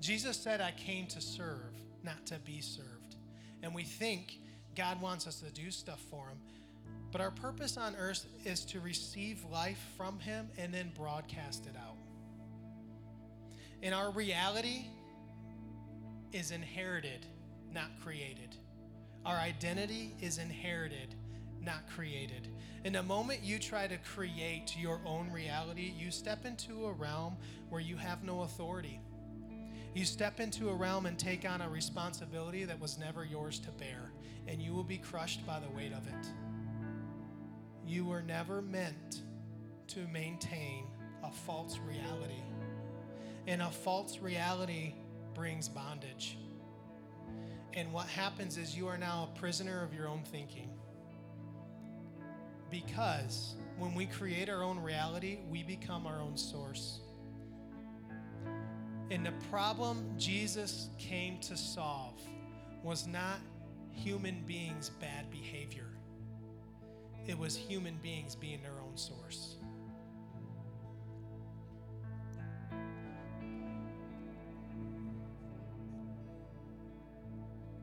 Jesus 0.00 0.36
said, 0.36 0.60
I 0.60 0.72
came 0.72 1.06
to 1.08 1.20
serve, 1.20 1.74
not 2.02 2.26
to 2.26 2.38
be 2.38 2.60
served. 2.60 3.16
And 3.62 3.74
we 3.74 3.82
think 3.82 4.38
God 4.76 5.00
wants 5.00 5.26
us 5.26 5.40
to 5.40 5.50
do 5.50 5.70
stuff 5.70 6.00
for 6.10 6.28
Him. 6.28 6.38
But 7.12 7.20
our 7.20 7.32
purpose 7.32 7.76
on 7.76 7.96
earth 7.96 8.24
is 8.44 8.64
to 8.66 8.80
receive 8.80 9.44
life 9.50 9.84
from 9.96 10.18
Him 10.20 10.48
and 10.56 10.72
then 10.72 10.92
broadcast 10.96 11.66
it 11.66 11.74
out. 11.76 11.96
And 13.82 13.94
our 13.94 14.10
reality 14.10 14.86
is 16.32 16.50
inherited, 16.50 17.26
not 17.72 17.90
created. 18.02 18.54
Our 19.24 19.36
identity 19.36 20.14
is 20.20 20.38
inherited, 20.38 21.14
not 21.60 21.88
created. 21.94 22.48
In 22.84 22.94
the 22.94 23.02
moment 23.02 23.40
you 23.42 23.58
try 23.58 23.86
to 23.86 23.98
create 23.98 24.76
your 24.78 25.00
own 25.04 25.30
reality, 25.30 25.92
you 25.98 26.10
step 26.10 26.46
into 26.46 26.86
a 26.86 26.92
realm 26.92 27.36
where 27.68 27.82
you 27.82 27.96
have 27.96 28.24
no 28.24 28.42
authority. 28.42 29.00
You 29.94 30.04
step 30.04 30.40
into 30.40 30.70
a 30.70 30.74
realm 30.74 31.06
and 31.06 31.18
take 31.18 31.44
on 31.48 31.60
a 31.60 31.68
responsibility 31.68 32.64
that 32.64 32.80
was 32.80 32.98
never 32.98 33.24
yours 33.24 33.58
to 33.60 33.70
bear, 33.72 34.12
and 34.46 34.62
you 34.62 34.72
will 34.72 34.84
be 34.84 34.98
crushed 34.98 35.46
by 35.46 35.60
the 35.60 35.68
weight 35.70 35.92
of 35.92 36.06
it. 36.06 36.28
You 37.86 38.06
were 38.06 38.22
never 38.22 38.62
meant 38.62 39.22
to 39.88 40.06
maintain 40.08 40.84
a 41.24 41.30
false 41.30 41.78
reality. 41.86 42.42
And 43.46 43.60
a 43.60 43.70
false 43.70 44.18
reality 44.18 44.94
brings 45.34 45.68
bondage. 45.68 46.38
And 47.74 47.92
what 47.92 48.06
happens 48.06 48.56
is 48.56 48.76
you 48.76 48.88
are 48.88 48.98
now 48.98 49.28
a 49.32 49.38
prisoner 49.38 49.82
of 49.82 49.94
your 49.94 50.08
own 50.08 50.22
thinking. 50.24 50.70
Because 52.70 53.54
when 53.78 53.94
we 53.94 54.06
create 54.06 54.48
our 54.48 54.62
own 54.62 54.78
reality, 54.78 55.38
we 55.48 55.62
become 55.62 56.06
our 56.06 56.20
own 56.20 56.36
source. 56.36 57.00
And 59.10 59.26
the 59.26 59.32
problem 59.50 60.14
Jesus 60.16 60.88
came 60.98 61.38
to 61.40 61.56
solve 61.56 62.20
was 62.82 63.06
not 63.06 63.38
human 63.92 64.42
beings' 64.46 64.90
bad 65.00 65.30
behavior 65.30 65.90
it 67.26 67.38
was 67.38 67.54
human 67.56 67.96
beings 68.02 68.34
being 68.34 68.60
their 68.62 68.80
own 68.80 68.96
source. 68.96 69.56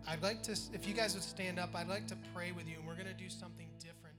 I'd 0.09 0.23
like 0.23 0.41
to, 0.43 0.53
if 0.73 0.87
you 0.87 0.93
guys 0.93 1.13
would 1.15 1.23
stand 1.23 1.59
up, 1.59 1.75
I'd 1.75 1.89
like 1.89 2.07
to 2.07 2.17
pray 2.33 2.51
with 2.53 2.67
you, 2.67 2.75
and 2.77 2.87
we're 2.87 2.95
going 2.95 3.07
to 3.07 3.13
do 3.13 3.29
something 3.29 3.67
different. 3.79 4.16